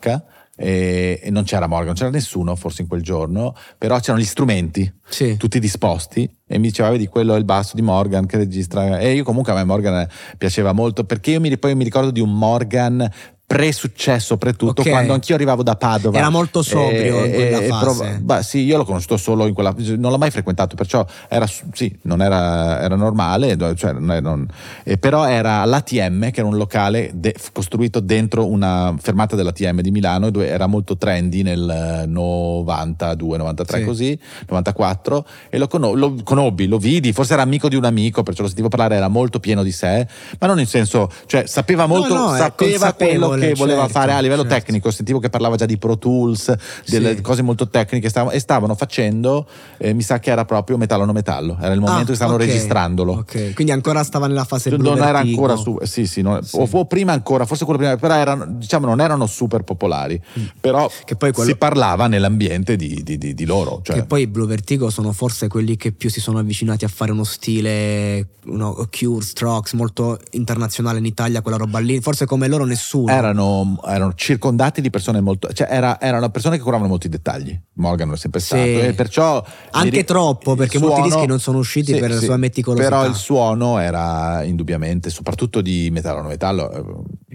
e, 0.55 1.19
e, 1.23 1.29
non 1.31 1.43
c'era 1.43 1.67
Morgan, 1.67 1.87
non 1.87 1.95
c'era 1.95 2.09
nessuno 2.09 2.55
forse 2.55 2.83
in 2.83 2.87
quel 2.87 3.01
giorno, 3.01 3.55
però 3.77 3.99
c'erano 3.99 4.21
gli 4.21 4.25
strumenti, 4.25 4.91
sì. 5.07 5.35
tutti 5.37 5.59
disposti 5.59 6.29
e 6.47 6.57
mi 6.59 6.67
diceva 6.67 6.89
vedi 6.89 7.07
quello 7.07 7.33
è 7.33 7.37
il 7.37 7.45
basso 7.45 7.75
di 7.75 7.81
Morgan 7.81 8.25
che 8.27 8.37
registra 8.37 8.99
e 8.99 9.13
io 9.13 9.23
comunque 9.23 9.51
a 9.51 9.55
me 9.55 9.63
Morgan 9.63 10.07
piaceva 10.37 10.71
molto 10.71 11.05
perché 11.05 11.31
io 11.31 11.39
mi, 11.39 11.57
poi 11.57 11.73
mi 11.75 11.83
ricordo 11.83 12.11
di 12.11 12.19
un 12.19 12.37
Morgan 12.37 13.09
pre-successo, 13.53 14.37
pre-tutto, 14.37 14.81
okay. 14.81 14.91
quando 14.91 15.13
anch'io 15.13 15.35
arrivavo 15.35 15.61
da 15.61 15.75
Padova. 15.75 16.17
Era 16.17 16.29
molto 16.29 16.63
sobrio 16.63 17.23
e, 17.23 17.25
in 17.25 17.31
quella 17.33 17.59
e, 17.59 17.67
fase. 17.67 18.21
Prov- 18.25 18.39
sì, 18.39 18.63
io 18.63 18.77
l'ho 18.77 18.83
conosciuto 18.83 19.17
solo 19.17 19.45
in 19.45 19.53
quella 19.53 19.75
non 19.97 20.11
l'ho 20.11 20.17
mai 20.17 20.31
frequentato, 20.31 20.75
perciò 20.75 21.05
era, 21.29 21.47
sì, 21.73 21.95
non 22.03 22.23
era, 22.23 22.81
era 22.81 22.95
normale, 22.95 23.55
cioè, 23.75 23.93
non, 23.93 24.47
eh, 24.83 24.97
però 24.97 25.27
era 25.27 25.61
all'ATM, 25.61 26.31
che 26.31 26.39
era 26.39 26.49
un 26.49 26.57
locale 26.57 27.11
de- 27.13 27.35
costruito 27.51 27.99
dentro 27.99 28.47
una 28.47 28.95
fermata 28.99 29.35
dell'ATM 29.35 29.81
di 29.81 29.91
Milano, 29.91 30.31
dove 30.31 30.47
era 30.47 30.65
molto 30.65 30.97
trendy 30.97 31.43
nel 31.43 32.05
92, 32.07 33.37
93 33.37 33.77
sì. 33.77 33.85
così, 33.85 34.19
94, 34.47 35.25
e 35.49 35.57
lo, 35.59 35.67
con- 35.67 35.97
lo 35.97 36.15
conobbi, 36.23 36.65
lo 36.65 36.79
vidi, 36.79 37.13
forse 37.13 37.33
era 37.33 37.43
amico 37.43 37.69
di 37.69 37.75
un 37.75 37.85
amico, 37.85 38.23
perciò 38.23 38.41
lo 38.41 38.47
sentivo 38.47 38.69
parlare, 38.69 38.95
era 38.95 39.09
molto 39.09 39.39
pieno 39.39 39.61
di 39.61 39.71
sé, 39.71 40.07
ma 40.39 40.47
non 40.47 40.59
in 40.59 40.65
senso, 40.65 41.11
cioè 41.27 41.45
sapeva 41.45 41.85
molto, 41.85 42.15
no, 42.15 42.31
no, 42.31 42.35
sapeva 42.35 42.93
quello 42.93 43.29
che 43.29 43.42
certo, 43.47 43.59
voleva 43.63 43.87
fare 43.87 44.11
a 44.13 44.19
livello 44.19 44.41
certo. 44.43 44.57
tecnico. 44.57 44.91
Sentivo 44.91 45.19
che 45.19 45.29
parlava 45.29 45.55
già 45.55 45.65
di 45.65 45.77
Pro 45.77 45.97
Tools, 45.97 46.53
delle 46.87 47.15
Sì. 47.15 47.21
cose 47.21 47.41
molto 47.41 47.67
tecniche 47.69 48.09
stavano- 48.09 48.31
e 48.35 48.39
stavano 48.39 48.75
facendo, 48.75 49.47
eh, 49.77 49.93
mi 49.93 50.01
sa 50.01 50.19
che 50.19 50.31
era 50.31 50.45
proprio 50.45 50.77
metallo 50.77 51.05
no 51.05 51.11
metallo, 51.13 51.57
era 51.59 51.73
il 51.73 51.79
momento 51.79 52.03
Ah, 52.03 52.05
che 52.05 52.15
stavano 52.15 52.37
ok, 52.37 52.45
registrandolo. 52.45 53.13
ok. 53.19 53.53
Quindi 53.53 53.71
ancora 53.73 54.03
stava 54.03 54.27
nella 54.27 54.43
fase 54.45 54.69
Blue 54.69 54.89
Non 54.89 54.97
era 55.01 55.19
Vertigo. 55.19 55.41
ancora 55.41 55.55
su, 55.55 55.77
sì, 55.83 56.05
sì, 56.05 56.21
no, 56.21 56.41
Sì. 56.41 56.55
O, 56.57 56.67
o 56.71 56.85
prima 56.85 57.11
ancora, 57.13 57.45
forse 57.45 57.63
quello 57.65 57.79
prima, 57.79 57.95
però 57.97 58.15
erano, 58.15 58.45
diciamo, 58.47 58.85
non 58.87 58.99
erano 59.01 59.25
super 59.27 59.63
popolari. 59.63 60.21
Però 60.59 60.85
Mm. 60.85 61.03
Che 61.05 61.15
poi 61.15 61.31
quello- 61.31 61.49
si 61.49 61.55
parlava 61.57 62.07
nell'ambiente 62.07 62.75
di, 62.75 63.01
di- 63.03 63.17
di- 63.17 63.33
di 63.33 63.45
loro. 63.45 63.81
Cioè, 63.83 63.95
Che 63.97 64.03
poi 64.05 64.23
i 64.23 64.27
Blue 64.27 64.47
Vertigo 64.47 64.89
sono 64.89 65.11
forse 65.11 65.47
quelli 65.47 65.75
che 65.77 65.91
più 65.91 66.09
si 66.09 66.19
sono 66.19 66.39
avvicinati 66.39 66.85
a 66.85 66.87
fare 66.87 67.11
uno 67.11 67.23
stile 67.23 68.27
uno 68.45 68.87
Cure, 68.91 69.23
Strokes, 69.23 69.73
molto 69.73 70.19
internazionale 70.31 70.99
in 70.99 71.05
Italia, 71.05 71.41
quella 71.41 71.57
roba 71.57 71.79
lì. 71.79 72.01
Forse 72.01 72.25
come 72.25 72.47
loro 72.49 72.65
nessuno. 72.65 73.11
Erano, 73.23 73.79
erano 73.85 74.13
circondati 74.15 74.81
di 74.81 74.89
persone 74.89 75.19
molto. 75.21 75.51
cioè 75.53 75.67
era, 75.69 75.99
erano 75.99 76.29
persone 76.29 76.57
che 76.57 76.63
curavano 76.63 76.89
molti 76.89 77.09
dettagli. 77.09 77.57
Morgan 77.75 78.07
lo 78.09 78.13
è 78.13 78.17
sempre 78.17 78.39
Sì. 78.39 78.45
stato. 78.47 78.63
E 78.63 78.93
perciò. 78.93 79.43
Anche 79.71 79.89
ri- 79.89 80.03
troppo, 80.03 80.55
perché 80.55 80.79
molti 80.79 81.01
dischi 81.01 81.25
non 81.25 81.39
sono 81.39 81.57
usciti 81.57 81.95
per 81.95 82.09
la 82.11 82.19
sua 82.19 82.37
meticolosità. 82.37 82.89
Però 82.89 83.05
il 83.07 83.15
suono 83.15 83.79
era 83.79 84.43
indubbiamente, 84.43 85.09
soprattutto 85.09 85.61
di 85.61 85.89
metallo 85.91 86.21
no 86.21 86.27
metallo, 86.27 86.71
eh, 86.71 86.83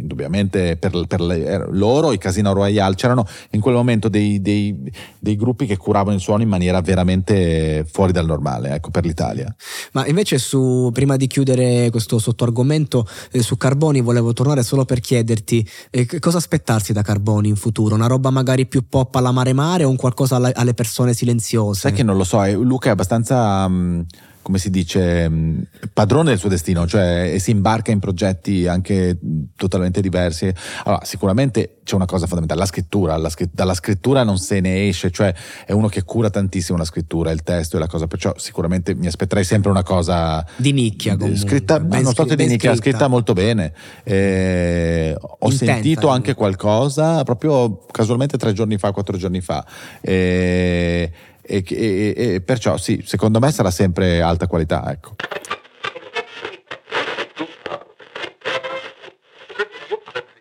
indubbiamente 0.00 0.76
per, 0.76 1.06
per 1.06 1.20
le- 1.20 1.44
era- 1.44 1.66
loro, 1.70 2.12
i 2.12 2.18
Casino 2.18 2.52
Royale, 2.52 2.94
c'erano 2.94 3.26
in 3.50 3.60
quel 3.60 3.74
momento 3.74 4.08
dei, 4.08 4.40
dei- 4.40 4.90
dei 5.18 5.36
gruppi 5.36 5.66
che 5.66 5.76
curavano 5.76 6.14
il 6.16 6.20
suono 6.22 6.42
in 6.42 6.48
maniera 6.48 6.80
veramente 6.80 7.84
fuori 7.90 8.12
dal 8.12 8.26
normale, 8.26 8.74
ecco, 8.74 8.90
per 8.90 9.04
l'Italia. 9.04 9.52
Ma 9.92 10.06
invece 10.06 10.38
su, 10.38 10.90
prima 10.92 11.16
di 11.16 11.26
chiudere 11.26 11.90
questo 11.90 12.18
sottoargomento, 12.18 13.06
eh, 13.32 13.42
su 13.42 13.56
Carboni 13.56 14.00
volevo 14.00 14.32
tornare 14.32 14.62
solo 14.62 14.84
per 14.84 15.00
chiederti 15.00 15.66
eh, 15.90 16.06
cosa 16.18 16.38
aspettarsi 16.38 16.92
da 16.92 17.02
Carboni 17.02 17.48
in 17.48 17.56
futuro? 17.56 17.94
Una 17.94 18.06
roba 18.06 18.30
magari 18.30 18.66
più 18.66 18.86
pop 18.88 19.14
alla 19.14 19.32
mare 19.32 19.52
mare 19.52 19.84
o 19.84 19.90
un 19.90 19.96
qualcosa 19.96 20.36
alla- 20.36 20.52
alle 20.54 20.74
persone 20.74 21.14
silenziose? 21.14 21.80
Sai 21.80 21.92
che 21.92 22.02
non 22.02 22.16
lo 22.16 22.24
so, 22.24 22.42
eh, 22.44 22.52
Luca 22.54 22.88
è 22.88 22.92
abbastanza, 22.92 23.66
mh, 23.68 24.06
come 24.48 24.58
si 24.58 24.70
dice, 24.70 25.28
mh, 25.28 25.66
padrone 25.92 26.30
del 26.30 26.38
suo 26.38 26.48
destino, 26.48 26.86
cioè 26.86 27.32
e 27.34 27.38
si 27.38 27.50
imbarca 27.50 27.90
in 27.90 27.98
progetti 27.98 28.66
anche 28.66 29.18
totalmente 29.56 30.00
diversi. 30.00 30.50
Allora, 30.84 31.04
sicuramente 31.04 31.80
c'è 31.84 31.94
una 31.94 32.06
cosa 32.06 32.24
fondamentale, 32.24 32.60
la 32.60 32.66
scrittura, 32.66 33.14
la 33.18 33.30
dalla 33.52 33.74
scrittura 33.74 34.22
non 34.22 34.38
se 34.38 34.60
ne 34.60 34.88
esce, 34.88 35.10
cioè 35.10 35.34
è 35.66 35.72
uno 35.72 35.88
che 35.88 36.02
cura 36.02 36.30
tantissimo 36.30 36.78
la 36.78 36.86
scrittura, 36.86 37.30
il 37.30 37.42
testo 37.42 37.76
e 37.76 37.78
la 37.78 37.86
cosa, 37.88 38.06
perciò 38.06 38.32
sicuramente 38.38 38.94
mi 38.94 39.06
aspetterei 39.06 39.44
sempre 39.44 39.70
una 39.70 39.82
cosa 39.82 40.42
Di 40.56 40.72
nicchia, 40.72 41.12
eh, 41.12 41.16
comunque. 41.18 41.46
scritta, 41.46 41.78
Ben 41.78 42.02
non 42.02 42.14
so 42.14 42.26
se 42.26 42.34
di 42.34 42.46
nicchia, 42.46 42.70
scritta. 42.70 42.88
scritta 42.90 43.08
molto 43.08 43.34
bene. 43.34 43.74
Eh, 44.02 45.14
ho 45.14 45.50
Intenta, 45.50 45.72
sentito 45.74 46.00
comunque. 46.00 46.10
anche 46.10 46.34
qualcosa 46.34 47.22
proprio 47.22 47.84
casualmente 47.90 48.38
tre 48.38 48.54
giorni 48.54 48.78
fa, 48.78 48.92
quattro 48.92 49.18
giorni 49.18 49.42
fa. 49.42 49.62
Eh, 50.00 51.12
e, 51.48 51.64
e- 51.66 52.14
e 52.34 52.40
perciò 52.42 52.76
sì, 52.76 53.02
secondo 53.04 53.38
me 53.38 53.50
sarà 53.50 53.70
sempre 53.70 54.20
alta 54.20 54.46
qualità. 54.46 54.90
Ecco. 54.90 55.16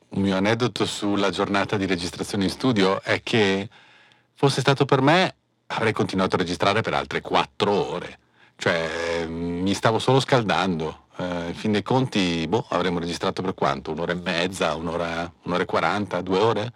Un 0.10 0.22
mio 0.22 0.36
aneddoto 0.36 0.86
sulla 0.86 1.30
giornata 1.30 1.78
di 1.78 1.86
registrazione 1.86 2.46
in 2.46 2.50
studio 2.50 3.02
è 3.04 3.22
che 3.22 3.70
fosse 4.34 4.62
stato 4.62 4.84
per 4.86 5.02
me 5.02 5.36
avrei 5.68 5.94
continuato 5.94 6.36
a 6.36 6.40
registrare 6.40 6.82
per 6.82 6.94
altre 6.94 7.22
quattro 7.22 7.72
ore. 7.72 8.20
Cioè 8.56 9.26
mi 9.28 9.74
stavo 9.74 10.00
solo 10.00 10.20
scaldando. 10.20 11.06
Eh, 11.18 11.48
in 11.50 11.54
fin 11.54 11.72
dei 11.72 11.84
conti, 11.84 12.46
boh, 12.48 12.66
avremmo 12.70 13.00
registrato 13.00 13.42
per 13.42 13.54
quanto? 13.54 13.92
Un'ora 13.92 14.12
e 14.14 14.16
mezza, 14.16 14.76
un'ora, 14.76 15.32
un'ora 15.44 15.64
e 15.64 15.66
quaranta, 15.66 16.22
due 16.22 16.40
ore? 16.40 16.74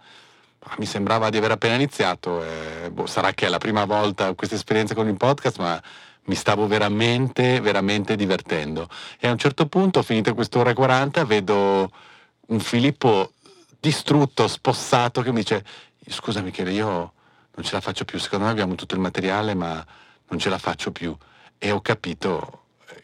Mi 0.78 0.86
sembrava 0.86 1.28
di 1.28 1.36
aver 1.36 1.52
appena 1.52 1.74
iniziato. 1.74 2.42
e, 2.44 2.90
boh, 2.90 3.06
sarà 3.06 3.32
che 3.32 3.46
è 3.46 3.48
la 3.48 3.58
prima 3.58 3.84
volta 3.84 4.32
questa 4.34 4.54
esperienza 4.54 4.94
con 4.94 5.08
il 5.08 5.16
podcast, 5.16 5.58
ma 5.58 5.82
mi 6.24 6.34
stavo 6.34 6.66
veramente, 6.66 7.60
veramente 7.60 8.16
divertendo. 8.16 8.88
E 9.18 9.26
a 9.26 9.32
un 9.32 9.38
certo 9.38 9.66
punto, 9.66 10.02
finite 10.02 10.32
quest'ora 10.34 10.70
e 10.70 10.74
40, 10.74 11.24
vedo 11.24 11.90
un 12.48 12.60
Filippo 12.60 13.32
distrutto, 13.80 14.46
spossato, 14.46 15.22
che 15.22 15.32
mi 15.32 15.40
dice: 15.40 15.64
Scusa, 16.06 16.40
Michele, 16.42 16.72
io 16.72 17.12
non 17.54 17.64
ce 17.64 17.72
la 17.72 17.80
faccio 17.80 18.04
più. 18.04 18.18
Secondo 18.18 18.44
me 18.46 18.50
abbiamo 18.52 18.74
tutto 18.74 18.94
il 18.94 19.00
materiale, 19.00 19.54
ma 19.54 19.84
non 20.28 20.38
ce 20.38 20.48
la 20.48 20.58
faccio 20.58 20.92
più. 20.92 21.16
E 21.58 21.70
ho 21.70 21.80
capito 21.80 22.38
eh, 22.48 22.61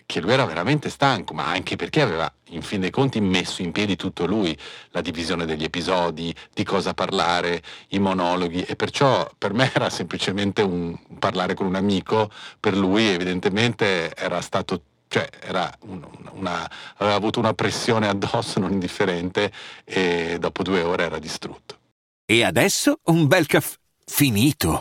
che 0.08 0.22
lui 0.22 0.32
era 0.32 0.46
veramente 0.46 0.88
stanco, 0.88 1.34
ma 1.34 1.48
anche 1.48 1.76
perché 1.76 2.00
aveva, 2.00 2.32
in 2.48 2.62
fin 2.62 2.80
dei 2.80 2.88
conti, 2.88 3.20
messo 3.20 3.60
in 3.60 3.72
piedi 3.72 3.94
tutto 3.94 4.24
lui, 4.24 4.56
la 4.92 5.02
divisione 5.02 5.44
degli 5.44 5.64
episodi, 5.64 6.34
di 6.54 6.64
cosa 6.64 6.94
parlare, 6.94 7.62
i 7.88 7.98
monologhi, 7.98 8.62
e 8.62 8.74
perciò 8.74 9.30
per 9.36 9.52
me 9.52 9.68
era 9.74 9.90
semplicemente 9.90 10.62
un 10.62 10.98
parlare 11.18 11.52
con 11.52 11.66
un 11.66 11.74
amico, 11.74 12.30
per 12.58 12.74
lui 12.74 13.06
evidentemente 13.06 14.14
era 14.16 14.40
stato 14.40 14.82
cioè 15.08 15.28
era 15.40 15.70
un- 15.80 16.06
una- 16.32 16.70
aveva 16.96 17.14
avuto 17.14 17.38
una 17.38 17.52
pressione 17.52 18.08
addosso 18.08 18.60
non 18.60 18.72
indifferente 18.72 19.52
e 19.84 20.36
dopo 20.38 20.62
due 20.62 20.80
ore 20.82 21.04
era 21.04 21.18
distrutto. 21.18 21.76
E 22.24 22.44
adesso 22.44 23.00
un 23.04 23.26
bel 23.26 23.46
caffè 23.46 23.76
finito. 24.06 24.80